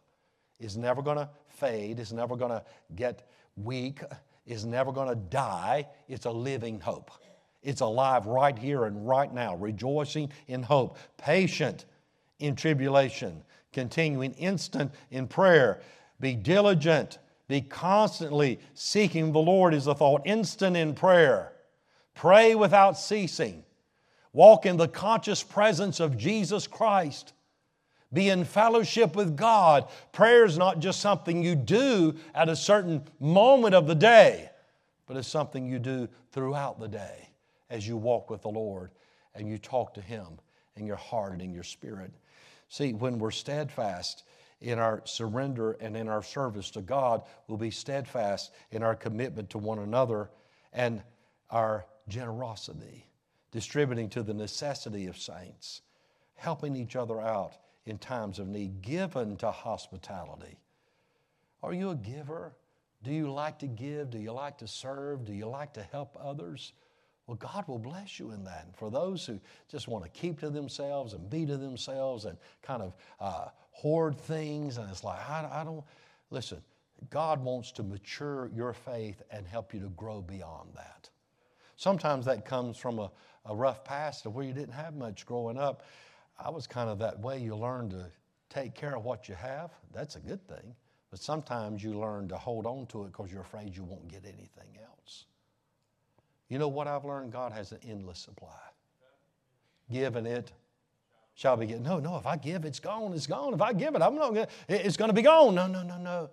Is 0.59 0.77
never 0.77 1.01
going 1.01 1.17
to 1.17 1.29
fade, 1.47 1.99
is 1.99 2.13
never 2.13 2.35
going 2.37 2.51
to 2.51 2.63
get 2.95 3.29
weak, 3.57 4.01
is 4.45 4.65
never 4.65 4.91
going 4.91 5.09
to 5.09 5.15
die. 5.15 5.87
It's 6.07 6.25
a 6.25 6.31
living 6.31 6.79
hope. 6.79 7.11
It's 7.63 7.81
alive 7.81 8.25
right 8.25 8.57
here 8.57 8.85
and 8.85 9.07
right 9.07 9.33
now, 9.33 9.55
rejoicing 9.55 10.29
in 10.47 10.63
hope, 10.63 10.97
patient 11.17 11.85
in 12.39 12.55
tribulation, 12.55 13.41
continuing 13.71 14.33
instant 14.33 14.91
in 15.11 15.27
prayer. 15.27 15.81
Be 16.19 16.35
diligent, 16.35 17.19
be 17.47 17.61
constantly 17.61 18.59
seeking 18.73 19.31
the 19.31 19.39
Lord, 19.39 19.73
is 19.73 19.85
the 19.85 19.95
thought, 19.95 20.23
instant 20.25 20.75
in 20.75 20.93
prayer. 20.93 21.53
Pray 22.15 22.53
without 22.53 22.99
ceasing. 22.99 23.63
Walk 24.33 24.65
in 24.65 24.77
the 24.77 24.87
conscious 24.87 25.41
presence 25.41 25.99
of 25.99 26.17
Jesus 26.17 26.67
Christ. 26.67 27.33
Be 28.11 28.29
in 28.29 28.43
fellowship 28.43 29.15
with 29.15 29.37
God. 29.37 29.87
Prayer 30.11 30.43
is 30.43 30.57
not 30.57 30.79
just 30.79 30.99
something 30.99 31.41
you 31.41 31.55
do 31.55 32.15
at 32.35 32.49
a 32.49 32.55
certain 32.55 33.03
moment 33.19 33.73
of 33.73 33.87
the 33.87 33.95
day, 33.95 34.49
but 35.07 35.17
it's 35.17 35.27
something 35.27 35.65
you 35.65 35.79
do 35.79 36.09
throughout 36.31 36.79
the 36.79 36.87
day 36.87 37.29
as 37.73 37.85
you 37.85 37.97
walk 37.97 38.29
with 38.29 38.43
the 38.43 38.49
Lord 38.49 38.91
and 39.35 39.49
you 39.49 39.57
talk 39.57 39.95
to 39.95 40.01
Him 40.01 40.39
in 40.77 40.85
your 40.85 40.95
heart 40.95 41.33
and 41.33 41.41
in 41.41 41.53
your 41.53 41.63
spirit. 41.63 42.13
See, 42.69 42.93
when 42.93 43.19
we're 43.19 43.31
steadfast 43.31 44.23
in 44.63 44.79
our 44.79 45.01
surrender 45.03 45.73
and 45.73 45.95
in 45.95 46.07
our 46.07 46.23
service 46.23 46.71
to 46.71 46.81
God. 46.81 47.21
We'll 47.47 47.57
be 47.57 47.69
steadfast 47.69 48.51
in 48.71 48.81
our 48.81 48.95
commitment 48.95 49.51
to 49.51 49.57
one 49.57 49.79
another 49.79 50.29
and 50.71 51.03
our 51.51 51.85
generosity, 52.07 53.05
distributing 53.51 54.09
to 54.09 54.23
the 54.23 54.33
necessity 54.33 55.07
of 55.07 55.17
saints, 55.17 55.81
helping 56.35 56.75
each 56.75 56.95
other 56.95 57.21
out 57.21 57.53
in 57.85 57.97
times 57.97 58.39
of 58.39 58.47
need, 58.47 58.81
given 58.81 59.35
to 59.37 59.51
hospitality. 59.51 60.57
Are 61.61 61.73
you 61.73 61.89
a 61.89 61.95
giver? 61.95 62.55
Do 63.03 63.11
you 63.11 63.31
like 63.31 63.59
to 63.59 63.67
give? 63.67 64.11
Do 64.11 64.17
you 64.17 64.31
like 64.31 64.59
to 64.59 64.67
serve? 64.67 65.25
Do 65.25 65.33
you 65.33 65.47
like 65.47 65.73
to 65.73 65.83
help 65.83 66.17
others? 66.19 66.71
Well, 67.27 67.37
God 67.37 67.67
will 67.67 67.79
bless 67.79 68.19
you 68.19 68.31
in 68.31 68.43
that. 68.43 68.65
And 68.65 68.75
for 68.75 68.89
those 68.89 69.25
who 69.25 69.39
just 69.69 69.87
want 69.87 70.03
to 70.03 70.09
keep 70.09 70.39
to 70.41 70.49
themselves 70.49 71.13
and 71.13 71.29
be 71.29 71.45
to 71.45 71.55
themselves 71.55 72.25
and 72.25 72.37
kind 72.61 72.81
of 72.81 72.93
uh, 73.19 73.47
hoard 73.71 74.17
things, 74.17 74.77
and 74.77 74.89
it's 74.89 75.03
like, 75.03 75.19
I, 75.29 75.47
I 75.51 75.63
don't, 75.63 75.83
listen, 76.31 76.61
God 77.09 77.41
wants 77.43 77.71
to 77.73 77.83
mature 77.83 78.49
your 78.53 78.73
faith 78.73 79.21
and 79.31 79.47
help 79.47 79.73
you 79.73 79.79
to 79.81 79.89
grow 79.89 80.21
beyond 80.21 80.69
that. 80.75 81.09
Sometimes 81.77 82.25
that 82.25 82.45
comes 82.45 82.77
from 82.77 82.99
a, 82.99 83.09
a 83.45 83.55
rough 83.55 83.83
past 83.83 84.25
of 84.25 84.35
where 84.35 84.45
you 84.45 84.53
didn't 84.53 84.73
have 84.73 84.95
much 84.95 85.25
growing 85.25 85.57
up. 85.57 85.85
I 86.37 86.49
was 86.49 86.67
kind 86.67 86.89
of 86.89 86.99
that 86.99 87.19
way. 87.19 87.39
You 87.39 87.55
learn 87.55 87.89
to 87.91 88.07
take 88.49 88.75
care 88.75 88.95
of 88.95 89.05
what 89.05 89.29
you 89.29 89.35
have. 89.35 89.71
That's 89.93 90.15
a 90.15 90.19
good 90.19 90.45
thing. 90.47 90.75
But 91.09 91.19
sometimes 91.19 91.83
you 91.83 91.97
learn 91.97 92.27
to 92.29 92.37
hold 92.37 92.65
on 92.65 92.85
to 92.87 93.03
it 93.03 93.07
because 93.07 93.31
you're 93.31 93.41
afraid 93.41 93.75
you 93.75 93.83
won't 93.83 94.07
get 94.07 94.23
anything 94.25 94.77
else. 94.83 95.25
You 96.53 96.59
know 96.59 96.67
what 96.67 96.87
I've 96.87 97.03
learned? 97.03 97.31
God 97.31 97.51
has 97.51 97.71
an 97.71 97.79
endless 97.83 98.19
supply. 98.19 98.49
Give 99.91 100.15
and 100.15 100.27
it 100.27 100.51
shall 101.33 101.57
be 101.57 101.65
given. 101.65 101.81
No, 101.81 101.97
no, 101.97 102.15
if 102.17 102.27
I 102.27 102.37
give, 102.37 102.63
it's 102.63 102.79
gone, 102.79 103.11
it's 103.15 103.25
gone. 103.25 103.55
If 103.55 103.61
I 103.63 103.73
give 103.73 103.95
it, 103.95 104.03
I'm 104.03 104.13
not 104.13 104.35
gonna, 104.35 104.47
it's 104.69 104.95
going 104.95 105.09
to 105.09 105.15
be 105.15 105.23
gone. 105.23 105.55
No, 105.55 105.65
no, 105.65 105.81
no, 105.81 105.97
no. 105.97 106.29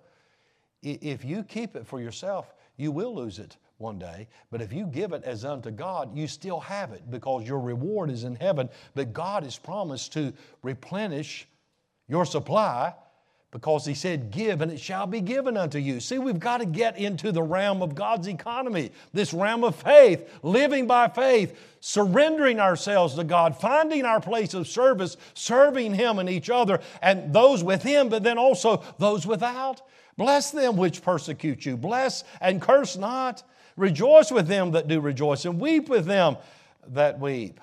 If 0.83 1.25
you 1.25 1.41
keep 1.41 1.75
it 1.75 1.87
for 1.87 1.99
yourself, 1.99 2.53
you 2.77 2.91
will 2.91 3.15
lose 3.15 3.39
it 3.39 3.57
one 3.79 3.97
day. 3.97 4.27
But 4.51 4.61
if 4.61 4.71
you 4.71 4.85
give 4.85 5.11
it 5.11 5.23
as 5.23 5.43
unto 5.43 5.71
God, 5.71 6.15
you 6.15 6.27
still 6.27 6.59
have 6.59 6.91
it 6.91 7.09
because 7.09 7.47
your 7.47 7.59
reward 7.59 8.11
is 8.11 8.23
in 8.23 8.35
heaven. 8.35 8.69
But 8.93 9.13
God 9.13 9.41
has 9.41 9.57
promised 9.57 10.13
to 10.13 10.33
replenish 10.61 11.47
your 12.07 12.27
supply 12.27 12.93
because 13.51 13.85
He 13.85 13.93
said, 13.93 14.31
Give 14.31 14.61
and 14.61 14.71
it 14.71 14.79
shall 14.79 15.05
be 15.05 15.21
given 15.21 15.57
unto 15.57 15.77
you. 15.77 15.99
See, 15.99 16.17
we've 16.17 16.39
got 16.39 16.59
to 16.59 16.65
get 16.65 16.97
into 16.97 17.31
the 17.31 17.43
realm 17.43 17.81
of 17.81 17.95
God's 17.95 18.27
economy, 18.27 18.91
this 19.13 19.33
realm 19.33 19.63
of 19.63 19.75
faith, 19.75 20.27
living 20.41 20.87
by 20.87 21.09
faith, 21.09 21.57
surrendering 21.81 22.59
ourselves 22.59 23.15
to 23.15 23.23
God, 23.25 23.59
finding 23.59 24.05
our 24.05 24.21
place 24.21 24.53
of 24.53 24.67
service, 24.67 25.17
serving 25.33 25.93
Him 25.93 26.17
and 26.19 26.29
each 26.29 26.49
other, 26.49 26.79
and 27.01 27.33
those 27.33 27.63
with 27.63 27.83
Him, 27.83 28.07
but 28.09 28.23
then 28.23 28.37
also 28.37 28.83
those 28.97 29.27
without. 29.27 29.81
Bless 30.17 30.51
them 30.51 30.77
which 30.77 31.01
persecute 31.01 31.65
you. 31.65 31.75
Bless 31.75 32.23
and 32.39 32.61
curse 32.61 32.95
not. 32.95 33.43
Rejoice 33.75 34.31
with 34.31 34.47
them 34.47 34.71
that 34.71 34.87
do 34.87 34.99
rejoice, 34.99 35.45
and 35.45 35.59
weep 35.59 35.89
with 35.89 36.05
them 36.05 36.37
that 36.87 37.19
weep. 37.19 37.59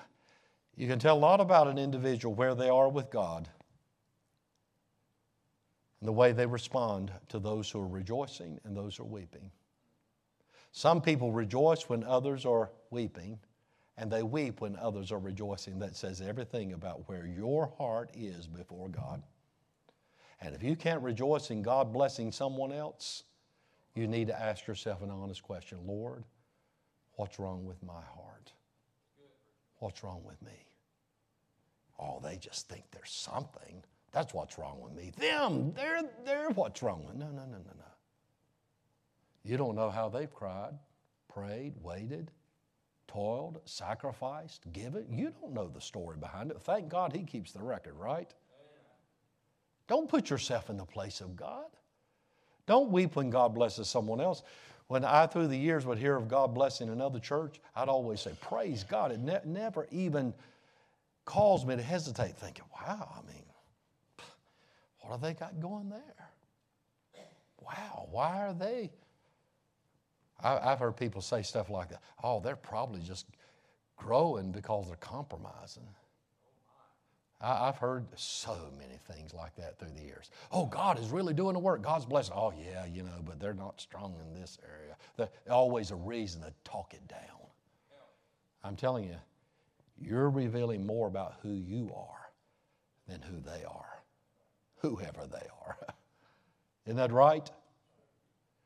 You 0.75 0.87
can 0.87 0.99
tell 0.99 1.17
a 1.17 1.19
lot 1.19 1.41
about 1.41 1.67
an 1.67 1.77
individual 1.77 2.33
where 2.33 2.55
they 2.55 2.69
are 2.69 2.89
with 2.89 3.09
God 3.09 3.49
and 5.99 6.07
the 6.07 6.13
way 6.13 6.31
they 6.31 6.45
respond 6.45 7.11
to 7.29 7.39
those 7.39 7.69
who 7.69 7.81
are 7.81 7.87
rejoicing 7.87 8.59
and 8.63 8.75
those 8.75 8.97
who 8.97 9.03
are 9.03 9.07
weeping. 9.07 9.51
Some 10.71 11.01
people 11.01 11.31
rejoice 11.31 11.89
when 11.89 12.03
others 12.03 12.45
are 12.45 12.71
weeping, 12.91 13.39
and 13.97 14.11
they 14.11 14.23
weep 14.23 14.61
when 14.61 14.75
others 14.77 15.11
are 15.11 15.19
rejoicing. 15.19 15.79
That 15.79 15.95
says 15.95 16.21
everything 16.21 16.73
about 16.73 17.07
where 17.09 17.25
your 17.25 17.73
heart 17.77 18.11
is 18.15 18.47
before 18.47 18.87
God. 18.87 19.21
And 20.41 20.55
if 20.55 20.63
you 20.63 20.75
can't 20.75 21.01
rejoice 21.01 21.51
in 21.51 21.61
God 21.61 21.91
blessing 21.91 22.31
someone 22.31 22.71
else, 22.71 23.23
you 23.95 24.07
need 24.07 24.27
to 24.27 24.41
ask 24.41 24.67
yourself 24.67 25.01
an 25.01 25.09
honest 25.09 25.43
question 25.43 25.79
Lord, 25.85 26.23
what's 27.13 27.39
wrong 27.39 27.65
with 27.65 27.81
my 27.83 28.01
heart? 28.15 28.53
What's 29.79 30.03
wrong 30.03 30.21
with 30.23 30.41
me? 30.41 30.65
Oh, 31.99 32.19
they 32.23 32.37
just 32.37 32.69
think 32.69 32.83
there's 32.91 33.11
something. 33.11 33.83
That's 34.11 34.33
what's 34.33 34.57
wrong 34.57 34.81
with 34.81 34.93
me. 34.93 35.11
Them, 35.17 35.73
they're, 35.73 36.01
they're 36.25 36.49
what's 36.49 36.81
wrong 36.81 37.05
with 37.05 37.15
No, 37.15 37.27
no, 37.27 37.45
no, 37.45 37.57
no, 37.57 37.73
no. 37.77 37.85
You 39.43 39.57
don't 39.57 39.75
know 39.75 39.89
how 39.89 40.09
they've 40.09 40.33
cried, 40.33 40.73
prayed, 41.27 41.73
waited, 41.81 42.31
toiled, 43.07 43.61
sacrificed, 43.65 44.71
given. 44.73 45.05
You 45.11 45.33
don't 45.41 45.53
know 45.53 45.67
the 45.67 45.81
story 45.81 46.17
behind 46.17 46.51
it. 46.51 46.61
Thank 46.61 46.89
God 46.89 47.13
He 47.13 47.23
keeps 47.23 47.51
the 47.51 47.63
record, 47.63 47.95
right? 47.95 48.31
Don't 49.87 50.07
put 50.07 50.29
yourself 50.29 50.69
in 50.69 50.77
the 50.77 50.85
place 50.85 51.19
of 51.19 51.35
God. 51.35 51.65
Don't 52.67 52.91
weep 52.91 53.15
when 53.15 53.31
God 53.31 53.55
blesses 53.55 53.89
someone 53.89 54.21
else. 54.21 54.43
When 54.87 55.03
I, 55.03 55.25
through 55.25 55.47
the 55.47 55.57
years, 55.57 55.85
would 55.85 55.97
hear 55.97 56.15
of 56.15 56.27
God 56.27 56.53
blessing 56.53 56.89
another 56.89 57.19
church, 57.19 57.59
I'd 57.75 57.89
always 57.89 58.21
say, 58.21 58.31
Praise 58.41 58.83
God. 58.83 59.11
It 59.11 59.19
ne- 59.19 59.41
never 59.45 59.87
even 59.91 60.33
caused 61.25 61.67
me 61.67 61.75
to 61.75 61.81
hesitate, 61.81 62.35
thinking, 62.35 62.65
Wow, 62.71 63.09
I 63.17 63.27
mean, 63.27 63.43
what 65.09 65.15
have 65.15 65.21
they 65.21 65.33
got 65.33 65.59
going 65.59 65.89
there? 65.89 66.29
Wow, 67.59 68.07
why 68.11 68.45
are 68.45 68.53
they? 68.53 68.91
I, 70.39 70.69
have 70.69 70.77
heard 70.77 70.97
people 70.97 71.21
say 71.21 71.41
stuff 71.41 71.71
like 71.71 71.89
that. 71.89 72.01
Oh, 72.23 72.39
they're 72.39 72.55
probably 72.55 73.01
just 73.01 73.25
growing 73.97 74.51
because 74.51 74.85
they're 74.85 74.97
compromising. 74.97 75.87
I, 77.41 77.65
have 77.65 77.77
heard 77.77 78.05
so 78.15 78.55
many 78.77 78.99
things 79.11 79.33
like 79.33 79.55
that 79.55 79.79
through 79.79 79.93
the 79.97 80.03
years. 80.03 80.29
Oh, 80.51 80.67
God 80.67 80.99
is 80.99 81.09
really 81.09 81.33
doing 81.33 81.53
the 81.53 81.59
work. 81.59 81.81
God's 81.81 82.05
blessing. 82.05 82.35
Oh, 82.37 82.53
yeah, 82.55 82.85
you 82.85 83.01
know, 83.01 83.21
but 83.25 83.39
they're 83.39 83.55
not 83.55 83.81
strong 83.81 84.13
in 84.23 84.39
this 84.39 84.59
area. 84.63 84.95
There's 85.17 85.29
always 85.49 85.89
a 85.89 85.95
reason 85.95 86.41
to 86.41 86.53
talk 86.63 86.93
it 86.93 87.07
down. 87.07 87.19
I'm 88.63 88.75
telling 88.75 89.05
you, 89.05 89.15
you're 89.99 90.29
revealing 90.29 90.85
more 90.85 91.07
about 91.07 91.33
who 91.41 91.53
you 91.53 91.91
are 91.95 92.31
than 93.07 93.23
who 93.23 93.41
they 93.41 93.65
are 93.65 93.98
whoever 94.79 95.25
they 95.27 95.47
are. 95.65 95.77
Isn't 96.85 96.97
that 96.97 97.11
right? 97.11 97.49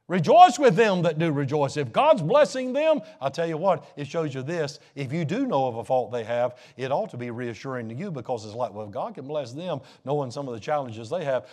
Rejoice 0.10 0.60
with 0.60 0.76
them 0.76 1.02
that 1.04 1.18
do 1.18 1.32
rejoice. 1.32 1.78
If 1.78 1.94
God's 1.94 2.22
blessing 2.22 2.74
them, 2.74 3.02
I'll 3.22 3.32
tell 3.32 3.48
you 3.48 3.58
what, 3.58 3.86
it 3.96 4.06
shows 4.06 4.36
you 4.36 4.44
this. 4.44 4.80
If 4.96 5.14
you 5.14 5.24
do 5.24 5.48
know 5.48 5.66
of 5.66 5.78
a 5.78 5.84
fault 5.84 6.12
they 6.12 6.26
have, 6.26 6.58
it 6.76 6.92
ought 6.92 7.10
to 7.12 7.18
be 7.18 7.32
reassuring 7.32 7.88
to 7.90 7.96
you 7.96 8.12
because 8.12 8.46
it's 8.46 8.54
like, 8.54 8.74
well, 8.74 8.86
if 8.86 8.92
God 8.92 9.16
can 9.16 9.28
bless 9.28 9.54
them, 9.54 9.80
knowing 10.04 10.30
some 10.30 10.48
of 10.48 10.54
the 10.54 10.60
challenges 10.60 11.10
they 11.10 11.24
have, 11.24 11.48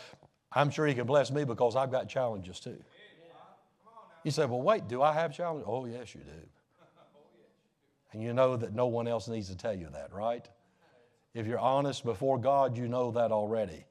I'm 0.52 0.68
sure 0.70 0.86
He 0.86 0.94
can 0.94 1.06
bless 1.06 1.30
me 1.30 1.44
because 1.44 1.76
I've 1.76 1.92
got 1.92 2.08
challenges 2.08 2.58
too. 2.58 2.82
You 4.24 4.32
say, 4.32 4.46
well, 4.46 4.60
wait, 4.60 4.88
do 4.88 5.00
I 5.00 5.12
have 5.12 5.34
challenges? 5.34 5.66
Oh, 5.68 5.86
yes, 5.86 6.14
you 6.14 6.20
do. 6.20 6.48
And 8.12 8.22
you 8.22 8.32
know 8.32 8.56
that 8.56 8.74
no 8.74 8.88
one 8.88 9.06
else 9.06 9.28
needs 9.28 9.48
to 9.48 9.56
tell 9.56 9.74
you 9.74 9.88
that, 9.92 10.12
right? 10.12 10.46
If 11.34 11.46
you're 11.46 11.60
honest 11.60 12.04
before 12.04 12.38
God, 12.38 12.76
you 12.76 12.88
know 12.88 13.12
that 13.12 13.30
already. 13.30 13.84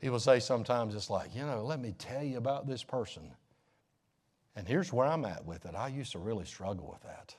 People 0.00 0.20
say 0.20 0.38
sometimes 0.38 0.94
it's 0.94 1.10
like, 1.10 1.34
you 1.34 1.42
know, 1.42 1.64
let 1.64 1.80
me 1.80 1.94
tell 1.98 2.22
you 2.22 2.38
about 2.38 2.66
this 2.66 2.82
person. 2.82 3.30
And 4.54 4.66
here's 4.66 4.92
where 4.92 5.06
I'm 5.06 5.24
at 5.24 5.44
with 5.44 5.66
it. 5.66 5.74
I 5.74 5.88
used 5.88 6.12
to 6.12 6.18
really 6.18 6.44
struggle 6.44 6.88
with 6.90 7.02
that. 7.02 7.34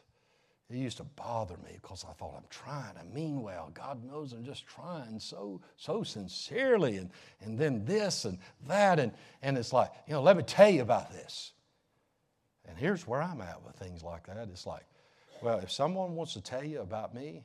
It 0.70 0.78
used 0.78 0.98
to 0.98 1.04
bother 1.04 1.58
me 1.58 1.80
because 1.82 2.06
I 2.08 2.14
thought 2.14 2.36
I'm 2.38 2.44
trying. 2.50 2.96
I 3.00 3.04
mean 3.16 3.42
well. 3.42 3.72
God 3.74 4.04
knows 4.06 4.34
I'm 4.34 4.44
just 4.44 4.68
trying 4.68 5.20
so, 5.20 5.62
so 5.78 6.04
sincerely. 6.04 6.98
And, 6.98 7.10
and 7.42 7.58
then 7.58 7.84
this 7.86 8.26
and 8.26 8.38
that. 8.68 9.00
And, 9.00 9.12
and 9.42 9.58
it's 9.58 9.74
like, 9.74 9.92
you 10.08 10.14
know, 10.14 10.22
let 10.22 10.38
me 10.38 10.44
tell 10.44 10.70
you 10.70 10.82
about 10.82 11.12
this. 11.12 11.54
And 12.68 12.78
here's 12.78 13.08
where 13.08 13.22
I'm 13.22 13.42
at 13.42 13.64
with 13.66 13.76
things 13.78 14.04
like 14.04 14.28
that. 14.28 14.48
It's 14.52 14.68
like, 14.68 14.86
well, 15.42 15.58
if 15.60 15.72
someone 15.72 16.16
wants 16.16 16.34
to 16.34 16.42
tell 16.42 16.64
you 16.64 16.82
about 16.82 17.16
me, 17.16 17.44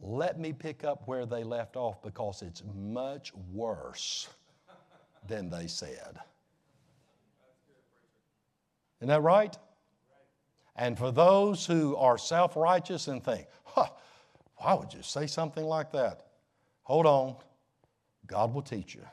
let 0.00 0.38
me 0.38 0.52
pick 0.52 0.84
up 0.84 1.02
where 1.06 1.26
they 1.26 1.44
left 1.44 1.76
off 1.76 2.02
because 2.02 2.42
it's 2.42 2.62
much 2.74 3.32
worse 3.52 4.28
than 5.28 5.50
they 5.50 5.66
said. 5.66 6.18
Isn't 9.00 9.08
that 9.08 9.22
right? 9.22 9.56
And 10.76 10.96
for 10.98 11.10
those 11.10 11.66
who 11.66 11.96
are 11.96 12.16
self 12.16 12.56
righteous 12.56 13.08
and 13.08 13.22
think, 13.22 13.46
huh, 13.64 13.88
why 14.56 14.74
would 14.74 14.92
you 14.92 15.02
say 15.02 15.26
something 15.26 15.64
like 15.64 15.92
that? 15.92 16.26
Hold 16.82 17.06
on. 17.06 17.36
God 18.26 18.54
will 18.54 18.62
teach 18.62 18.94
you. 18.94 19.04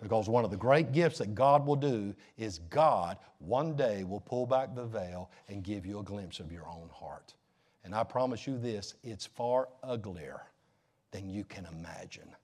Because 0.00 0.28
one 0.28 0.44
of 0.44 0.50
the 0.50 0.56
great 0.56 0.90
gifts 0.90 1.18
that 1.18 1.34
God 1.34 1.64
will 1.64 1.76
do 1.76 2.14
is 2.36 2.58
God 2.70 3.18
one 3.38 3.76
day 3.76 4.02
will 4.02 4.20
pull 4.20 4.46
back 4.46 4.74
the 4.74 4.84
veil 4.84 5.30
and 5.48 5.62
give 5.62 5.86
you 5.86 6.00
a 6.00 6.02
glimpse 6.02 6.40
of 6.40 6.50
your 6.50 6.66
own 6.66 6.88
heart. 6.92 7.34
And 7.84 7.94
I 7.94 8.04
promise 8.04 8.46
you 8.46 8.58
this 8.58 8.94
it's 9.02 9.26
far 9.26 9.68
uglier 9.82 10.42
than 11.10 11.28
you 11.28 11.44
can 11.44 11.66
imagine. 11.66 12.34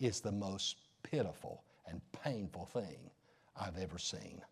It's 0.00 0.20
the 0.20 0.32
most 0.32 0.76
pitiful 1.02 1.62
and 1.88 2.00
painful 2.24 2.66
thing 2.66 3.10
I've 3.60 3.78
ever 3.78 3.98
seen. 3.98 4.42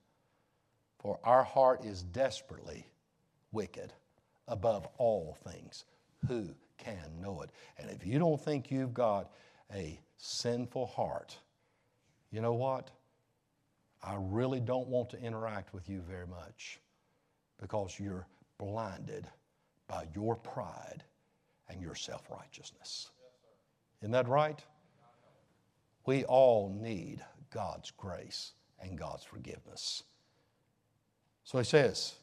For 0.99 1.19
our 1.25 1.45
heart 1.45 1.85
is 1.85 2.03
desperately 2.03 2.87
wicked 3.53 3.93
above 4.49 4.89
all 4.99 5.37
things. 5.45 5.85
Who 6.29 6.49
can 6.79 7.21
know 7.21 7.43
it? 7.43 7.51
And 7.79 7.91
if 7.91 8.07
you 8.07 8.19
don't 8.19 8.41
think 8.41 8.71
you've 8.71 8.95
got 8.95 9.31
a 9.73 9.99
sinful 10.17 10.87
heart, 10.87 11.37
you 12.31 12.41
know 12.41 12.55
what? 12.55 12.91
I 14.03 14.17
really 14.19 14.61
don't 14.61 14.89
want 14.89 15.11
to 15.11 15.21
interact 15.21 15.73
with 15.73 15.89
you 15.89 16.01
very 16.01 16.27
much 16.27 16.79
because 17.61 17.99
you're 17.99 18.27
blinded 18.59 19.27
by 19.89 20.07
your 20.15 20.37
pride 20.37 21.05
and 21.69 21.81
your 21.81 21.95
self 21.95 22.31
righteousness. 22.31 23.11
Isn't 24.01 24.13
that 24.13 24.29
right? 24.29 24.63
We 26.07 26.25
all 26.25 26.77
need 26.79 27.25
God's 27.51 27.91
grace 27.91 28.53
and 28.81 28.99
God's 28.99 29.25
forgiveness. 29.25 30.03
So 31.45 31.59
he 31.59 31.65
says, 31.65 32.15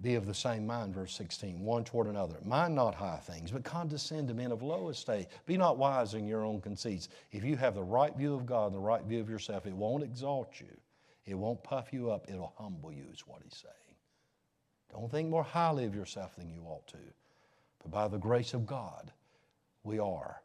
be 0.00 0.16
of 0.16 0.26
the 0.26 0.34
same 0.34 0.66
mind, 0.66 0.94
verse 0.94 1.14
16, 1.14 1.60
one 1.60 1.84
toward 1.84 2.08
another. 2.08 2.36
Mind 2.44 2.74
not 2.74 2.94
high 2.94 3.20
things, 3.22 3.52
but 3.52 3.62
condescend 3.62 4.28
to 4.28 4.34
men 4.34 4.50
of 4.50 4.62
low 4.62 4.88
estate. 4.88 5.28
Be 5.46 5.56
not 5.56 5.78
wise 5.78 6.14
in 6.14 6.26
your 6.26 6.44
own 6.44 6.60
conceits. 6.60 7.08
If 7.30 7.44
you 7.44 7.56
have 7.56 7.76
the 7.76 7.82
right 7.82 8.14
view 8.16 8.34
of 8.34 8.44
God 8.44 8.66
and 8.66 8.74
the 8.74 8.80
right 8.80 9.04
view 9.04 9.20
of 9.20 9.30
yourself, 9.30 9.64
it 9.64 9.74
won't 9.74 10.02
exalt 10.02 10.60
you, 10.60 10.76
it 11.24 11.34
won't 11.34 11.62
puff 11.62 11.92
you 11.92 12.10
up, 12.10 12.26
it'll 12.28 12.52
humble 12.58 12.92
you, 12.92 13.04
is 13.12 13.20
what 13.26 13.42
he's 13.44 13.56
saying. 13.56 13.91
Don't 14.92 15.10
think 15.10 15.28
more 15.28 15.42
highly 15.42 15.84
of 15.84 15.94
yourself 15.94 16.36
than 16.36 16.50
you 16.50 16.62
ought 16.66 16.86
to. 16.88 16.98
But 17.82 17.90
by 17.90 18.08
the 18.08 18.18
grace 18.18 18.54
of 18.54 18.66
God, 18.66 19.12
we 19.82 19.98
are 19.98 20.42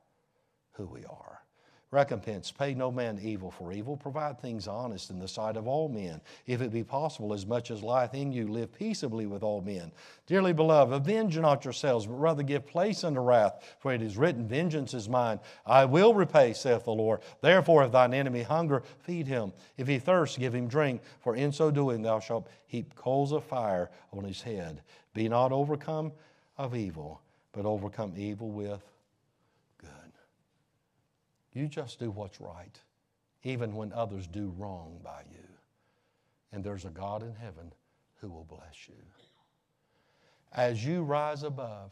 who 0.74 0.88
we 0.88 1.04
are. 1.06 1.42
Recompense, 1.90 2.52
pay 2.52 2.74
no 2.74 2.92
man 2.92 3.18
evil 3.22 3.50
for 3.50 3.72
evil. 3.72 3.96
Provide 3.96 4.42
things 4.42 4.68
honest 4.68 5.10
in 5.10 5.20
the 5.20 5.28
sight 5.28 5.56
of 5.56 5.68
all 5.68 5.88
men. 5.88 6.20
If 6.46 6.62
it 6.62 6.70
be 6.70 6.84
possible, 6.84 7.34
as 7.34 7.46
much 7.46 7.72
as 7.72 7.82
lieth 7.82 8.14
in 8.14 8.34
you, 8.34 8.50
live 8.50 8.78
peaceably 8.78 9.26
with 9.26 9.42
all 9.42 9.62
men. 9.62 9.94
Dearly 10.26 10.52
beloved, 10.52 10.94
avenge 10.94 11.38
not 11.38 11.64
yourselves, 11.64 12.06
but 12.06 12.16
rather 12.16 12.44
give 12.44 12.68
place 12.68 13.06
unto 13.06 13.22
wrath, 13.22 13.78
for 13.80 13.94
it 13.94 14.02
is 14.02 14.18
written, 14.18 14.50
Vengeance 14.50 14.94
is 14.94 15.08
mine. 15.08 15.40
I 15.66 15.86
will 15.86 16.14
repay, 16.14 16.52
saith 16.52 16.84
the 16.84 16.92
Lord. 16.92 17.22
Therefore, 17.40 17.86
if 17.86 17.94
thine 17.94 18.14
enemy 18.14 18.42
hunger, 18.44 18.84
feed 19.00 19.28
him. 19.28 19.54
If 19.78 19.88
he 19.88 19.98
thirst, 19.98 20.40
give 20.40 20.54
him 20.54 20.68
drink, 20.68 21.02
for 21.22 21.38
in 21.38 21.54
so 21.54 21.72
doing 21.72 22.02
thou 22.02 22.20
shalt 22.20 22.50
heap 22.66 22.96
coals 22.96 23.32
of 23.32 23.46
fire 23.46 23.90
on 24.12 24.26
his 24.26 24.42
head. 24.42 24.82
Be 25.14 25.30
not 25.30 25.54
overcome 25.54 26.12
of 26.58 26.76
evil, 26.76 27.22
but 27.54 27.66
overcome 27.66 28.12
evil 28.18 28.50
with 28.50 28.84
you 31.58 31.68
just 31.68 32.00
do 32.00 32.12
what's 32.12 32.40
right, 32.40 32.80
even 33.44 33.76
when 33.76 33.92
others 33.94 34.28
do 34.28 34.54
wrong 34.58 35.00
by 35.04 35.24
you. 35.32 35.44
And 36.52 36.64
there's 36.64 36.86
a 36.86 36.90
God 36.90 37.24
in 37.24 37.34
heaven 37.34 37.74
who 38.22 38.30
will 38.30 38.46
bless 38.46 38.88
you. 38.88 38.96
As 40.54 40.86
you 40.86 41.04
rise 41.04 41.44
above, 41.44 41.92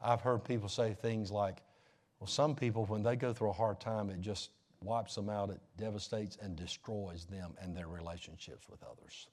I've 0.00 0.20
heard 0.20 0.44
people 0.44 0.68
say 0.68 0.94
things 0.94 1.30
like, 1.30 1.62
well, 2.20 2.28
some 2.28 2.54
people, 2.54 2.84
when 2.86 3.02
they 3.02 3.16
go 3.16 3.32
through 3.32 3.50
a 3.50 3.54
hard 3.54 3.80
time, 3.80 4.10
it 4.10 4.20
just 4.20 4.50
wipes 4.82 5.14
them 5.14 5.28
out, 5.28 5.50
it 5.50 5.60
devastates 5.76 6.38
and 6.40 6.56
destroys 6.56 7.24
them 7.24 7.54
and 7.60 7.76
their 7.76 7.88
relationships 7.88 8.68
with 8.70 8.82
others. 8.82 9.28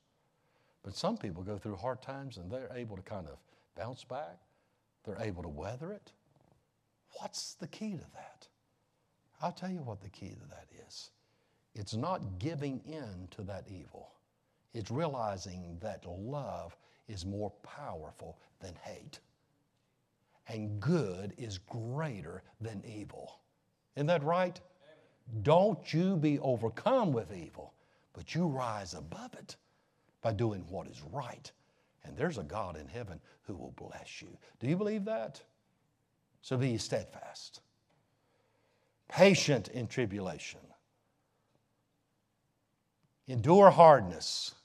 But 0.83 0.95
some 0.95 1.17
people 1.17 1.43
go 1.43 1.57
through 1.57 1.75
hard 1.75 2.01
times 2.01 2.37
and 2.37 2.51
they're 2.51 2.71
able 2.73 2.95
to 2.97 3.03
kind 3.03 3.27
of 3.27 3.37
bounce 3.77 4.03
back, 4.03 4.37
they're 5.03 5.21
able 5.21 5.43
to 5.43 5.49
weather 5.49 5.91
it. 5.91 6.11
What's 7.19 7.53
the 7.53 7.67
key 7.67 7.91
to 7.91 8.05
that? 8.15 8.47
I'll 9.43 9.51
tell 9.51 9.69
you 9.69 9.81
what 9.81 9.99
the 9.99 10.09
key 10.09 10.29
to 10.29 10.47
that 10.51 10.67
is 10.87 11.11
it's 11.75 11.95
not 11.95 12.39
giving 12.39 12.79
in 12.85 13.27
to 13.31 13.41
that 13.43 13.65
evil, 13.67 14.13
it's 14.73 14.89
realizing 14.89 15.77
that 15.81 16.05
love 16.07 16.77
is 17.09 17.25
more 17.25 17.51
powerful 17.61 18.39
than 18.61 18.73
hate, 18.81 19.19
and 20.47 20.79
good 20.79 21.33
is 21.37 21.57
greater 21.57 22.41
than 22.61 22.81
evil. 22.87 23.41
Isn't 23.97 24.07
that 24.07 24.23
right? 24.23 24.59
Don't 25.41 25.93
you 25.93 26.15
be 26.15 26.39
overcome 26.39 27.11
with 27.11 27.35
evil, 27.35 27.73
but 28.13 28.33
you 28.33 28.45
rise 28.45 28.93
above 28.93 29.33
it 29.33 29.57
by 30.21 30.31
doing 30.31 30.63
what 30.69 30.87
is 30.87 31.01
right. 31.11 31.51
And 32.05 32.15
there's 32.15 32.37
a 32.37 32.43
God 32.43 32.77
in 32.77 32.87
heaven 32.87 33.19
who 33.41 33.55
will 33.55 33.73
bless 33.75 34.21
you. 34.21 34.37
Do 34.61 34.67
you 34.67 34.77
believe 34.77 35.03
that? 35.05 35.41
So 36.41 36.55
be 36.55 36.77
steadfast 36.77 37.61
patient 39.09 39.67
in 39.69 39.87
tribulation, 39.87 40.59
endure 43.27 43.69
hardness 43.69 44.55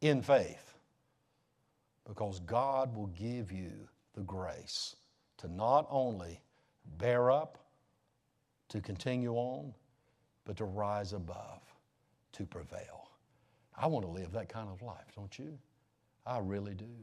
in 0.00 0.22
faith, 0.22 0.74
because 2.06 2.40
God 2.40 2.94
will 2.96 3.08
give 3.08 3.52
you 3.52 3.72
the 4.14 4.22
grace 4.22 4.96
to 5.38 5.48
not 5.48 5.86
only 5.90 6.40
bear 6.98 7.30
up, 7.30 7.58
to 8.68 8.80
continue 8.80 9.34
on, 9.34 9.72
but 10.44 10.56
to 10.56 10.64
rise 10.64 11.12
above, 11.12 11.60
to 12.32 12.44
prevail. 12.44 13.08
I 13.76 13.86
want 13.86 14.04
to 14.04 14.10
live 14.10 14.32
that 14.32 14.48
kind 14.48 14.68
of 14.68 14.82
life, 14.82 15.12
don't 15.14 15.38
you? 15.38 15.58
I 16.26 16.38
really 16.38 16.74
do. 16.74 16.94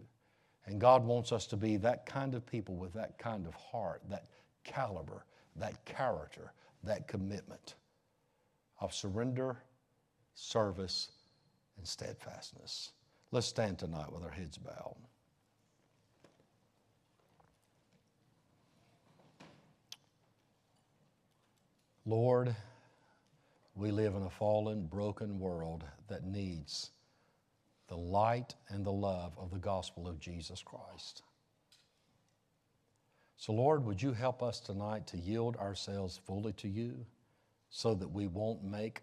And 0.65 0.79
God 0.79 1.03
wants 1.03 1.31
us 1.31 1.47
to 1.47 1.57
be 1.57 1.77
that 1.77 2.05
kind 2.05 2.35
of 2.35 2.45
people 2.45 2.75
with 2.75 2.93
that 2.93 3.17
kind 3.17 3.47
of 3.47 3.53
heart, 3.55 4.01
that 4.09 4.25
caliber, 4.63 5.25
that 5.55 5.83
character, 5.85 6.53
that 6.83 7.07
commitment 7.07 7.75
of 8.79 8.93
surrender, 8.93 9.57
service, 10.33 11.11
and 11.77 11.87
steadfastness. 11.87 12.91
Let's 13.31 13.47
stand 13.47 13.79
tonight 13.79 14.11
with 14.11 14.23
our 14.23 14.31
heads 14.31 14.57
bowed. 14.57 14.95
Lord, 22.05 22.55
we 23.75 23.91
live 23.91 24.15
in 24.15 24.23
a 24.23 24.29
fallen, 24.29 24.87
broken 24.87 25.39
world 25.39 25.83
that 26.07 26.25
needs 26.25 26.89
the 27.87 27.97
light 27.97 28.55
and 28.69 28.83
the 28.85 28.91
love 28.91 29.33
of 29.37 29.51
the 29.51 29.59
gospel 29.59 30.07
of 30.07 30.19
Jesus 30.19 30.63
Christ. 30.63 31.21
So, 33.39 33.53
Lord, 33.53 33.85
would 33.85 34.01
you 34.01 34.11
help 34.11 34.43
us 34.43 34.59
tonight 34.59 35.07
to 35.07 35.17
yield 35.17 35.55
ourselves 35.55 36.19
fully 36.27 36.51
to 36.53 36.67
you 36.67 37.05
so 37.69 37.93
that 37.93 38.09
we 38.09 38.27
won't 38.27 38.65
make 38.65 39.01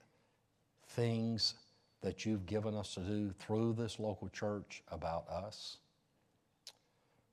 things 0.89 1.55
that 2.03 2.27
you've 2.27 2.45
given 2.45 2.75
us 2.75 2.93
to 2.95 3.01
do 3.01 3.33
through 3.39 3.73
this 3.73 3.99
local 3.99 4.29
church 4.29 4.83
about 4.89 5.27
us, 5.31 5.79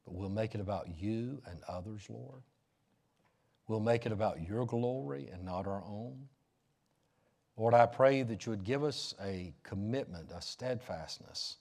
but 0.05 0.13
we'll 0.13 0.29
make 0.29 0.55
it 0.55 0.61
about 0.61 0.97
you 0.97 1.41
and 1.45 1.59
others, 1.67 2.05
Lord. 2.07 2.41
We'll 3.67 3.81
make 3.81 4.05
it 4.05 4.13
about 4.13 4.47
your 4.47 4.65
glory 4.65 5.27
and 5.29 5.43
not 5.43 5.67
our 5.67 5.83
own. 5.85 6.29
Lord, 7.57 7.73
I 7.73 7.85
pray 7.85 8.23
that 8.23 8.45
you 8.45 8.51
would 8.51 8.63
give 8.63 8.85
us 8.85 9.13
a 9.21 9.53
commitment, 9.63 10.29
a 10.33 10.41
steadfastness 10.41 11.57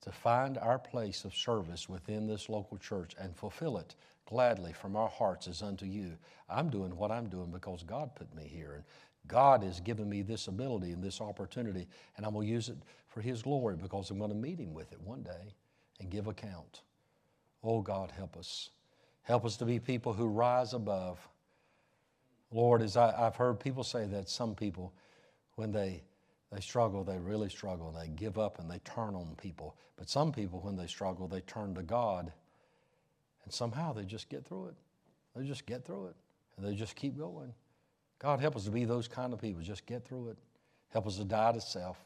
to 0.00 0.10
find 0.10 0.56
our 0.56 0.78
place 0.78 1.26
of 1.26 1.34
service 1.34 1.86
within 1.86 2.26
this 2.26 2.48
local 2.48 2.78
church 2.78 3.14
and 3.20 3.36
fulfill 3.36 3.76
it 3.76 3.94
gladly 4.26 4.72
from 4.72 4.96
our 4.96 5.08
hearts 5.08 5.48
as 5.48 5.62
unto 5.62 5.86
you. 5.86 6.12
I'm 6.48 6.68
doing 6.68 6.96
what 6.96 7.10
I'm 7.10 7.28
doing 7.28 7.50
because 7.50 7.82
God 7.82 8.14
put 8.14 8.34
me 8.34 8.44
here. 8.44 8.74
And 8.74 8.84
God 9.28 9.62
has 9.62 9.80
given 9.80 10.08
me 10.08 10.22
this 10.22 10.48
ability 10.48 10.92
and 10.92 11.02
this 11.02 11.20
opportunity, 11.20 11.86
and 12.16 12.26
I'm 12.26 12.34
going 12.34 12.46
to 12.46 12.52
use 12.52 12.68
it 12.68 12.76
for 13.08 13.20
His 13.20 13.42
glory 13.42 13.76
because 13.76 14.10
I'm 14.10 14.18
going 14.18 14.30
to 14.30 14.36
meet 14.36 14.58
Him 14.58 14.74
with 14.74 14.92
it 14.92 15.00
one 15.00 15.22
day 15.22 15.54
and 16.00 16.10
give 16.10 16.26
account. 16.26 16.82
Oh, 17.64 17.80
God, 17.80 18.10
help 18.10 18.36
us. 18.36 18.70
Help 19.22 19.44
us 19.44 19.56
to 19.56 19.64
be 19.64 19.80
people 19.80 20.12
who 20.12 20.26
rise 20.26 20.72
above. 20.72 21.18
Lord, 22.52 22.82
as 22.82 22.96
I, 22.96 23.12
have 23.18 23.34
heard 23.36 23.58
people 23.58 23.82
say 23.82 24.06
that 24.06 24.28
some 24.28 24.54
people, 24.54 24.92
when 25.56 25.72
they, 25.72 26.04
they 26.52 26.60
struggle, 26.60 27.02
they 27.02 27.18
really 27.18 27.48
struggle. 27.48 27.88
and 27.88 27.96
They 27.96 28.14
give 28.14 28.38
up 28.38 28.60
and 28.60 28.70
they 28.70 28.78
turn 28.84 29.16
on 29.16 29.34
people. 29.40 29.76
But 29.96 30.08
some 30.08 30.30
people, 30.30 30.60
when 30.60 30.76
they 30.76 30.86
struggle, 30.86 31.26
they 31.26 31.40
turn 31.40 31.74
to 31.74 31.82
God 31.82 32.32
and 33.46 33.54
somehow 33.54 33.92
they 33.92 34.04
just 34.04 34.28
get 34.28 34.44
through 34.44 34.66
it. 34.66 34.74
They 35.34 35.46
just 35.46 35.64
get 35.64 35.84
through 35.84 36.08
it. 36.08 36.16
And 36.56 36.66
they 36.66 36.74
just 36.74 36.96
keep 36.96 37.16
going. 37.16 37.54
God, 38.18 38.40
help 38.40 38.56
us 38.56 38.64
to 38.64 38.70
be 38.70 38.84
those 38.84 39.08
kind 39.08 39.32
of 39.32 39.40
people. 39.40 39.62
Just 39.62 39.86
get 39.86 40.04
through 40.04 40.30
it. 40.30 40.38
Help 40.88 41.06
us 41.06 41.16
to 41.16 41.24
die 41.24 41.52
to 41.52 41.60
self. 41.60 42.04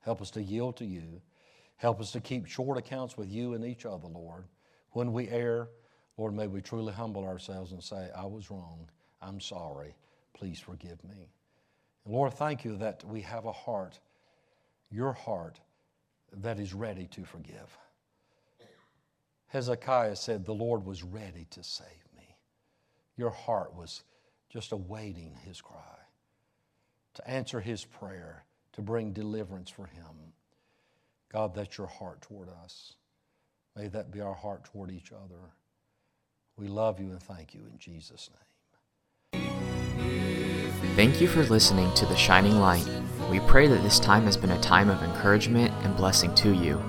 Help 0.00 0.20
us 0.20 0.30
to 0.32 0.42
yield 0.42 0.76
to 0.78 0.84
you. 0.84 1.22
Help 1.76 2.00
us 2.00 2.10
to 2.12 2.20
keep 2.20 2.46
short 2.46 2.78
accounts 2.78 3.16
with 3.16 3.30
you 3.30 3.54
and 3.54 3.64
each 3.64 3.86
other, 3.86 4.08
Lord. 4.08 4.44
When 4.90 5.12
we 5.12 5.28
err, 5.28 5.68
Lord, 6.16 6.34
may 6.34 6.46
we 6.48 6.60
truly 6.60 6.92
humble 6.92 7.24
ourselves 7.24 7.72
and 7.72 7.82
say, 7.82 8.08
I 8.16 8.26
was 8.26 8.50
wrong. 8.50 8.88
I'm 9.20 9.40
sorry. 9.40 9.94
Please 10.34 10.58
forgive 10.58 11.02
me. 11.04 11.28
And 12.04 12.14
Lord, 12.14 12.34
thank 12.34 12.64
you 12.64 12.76
that 12.78 13.04
we 13.04 13.20
have 13.20 13.44
a 13.44 13.52
heart, 13.52 14.00
your 14.90 15.12
heart, 15.12 15.60
that 16.32 16.58
is 16.58 16.74
ready 16.74 17.06
to 17.08 17.24
forgive. 17.24 17.76
Hezekiah 19.52 20.16
said, 20.16 20.46
The 20.46 20.54
Lord 20.54 20.86
was 20.86 21.02
ready 21.02 21.46
to 21.50 21.62
save 21.62 22.06
me. 22.16 22.36
Your 23.18 23.28
heart 23.28 23.74
was 23.76 24.02
just 24.48 24.72
awaiting 24.72 25.36
his 25.44 25.60
cry, 25.60 25.98
to 27.12 27.28
answer 27.28 27.60
his 27.60 27.84
prayer, 27.84 28.46
to 28.72 28.80
bring 28.80 29.12
deliverance 29.12 29.68
for 29.68 29.84
him. 29.84 30.32
God, 31.30 31.54
that's 31.54 31.76
your 31.76 31.86
heart 31.86 32.22
toward 32.22 32.48
us. 32.64 32.94
May 33.76 33.88
that 33.88 34.10
be 34.10 34.22
our 34.22 34.34
heart 34.34 34.64
toward 34.64 34.90
each 34.90 35.12
other. 35.12 35.52
We 36.56 36.66
love 36.66 36.98
you 36.98 37.10
and 37.10 37.22
thank 37.22 37.52
you 37.52 37.60
in 37.70 37.78
Jesus' 37.78 38.30
name. 38.30 39.44
Thank 40.96 41.20
you 41.20 41.28
for 41.28 41.42
listening 41.44 41.92
to 41.94 42.06
The 42.06 42.16
Shining 42.16 42.58
Light. 42.58 42.88
We 43.30 43.40
pray 43.40 43.66
that 43.66 43.82
this 43.82 43.98
time 43.98 44.24
has 44.24 44.36
been 44.38 44.50
a 44.50 44.60
time 44.62 44.88
of 44.88 45.02
encouragement 45.02 45.74
and 45.84 45.94
blessing 45.94 46.34
to 46.36 46.54
you. 46.54 46.82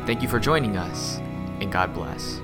Thank 0.06 0.22
you 0.22 0.28
for 0.28 0.38
joining 0.38 0.76
us, 0.76 1.16
and 1.60 1.72
God 1.72 1.92
bless. 1.92 2.40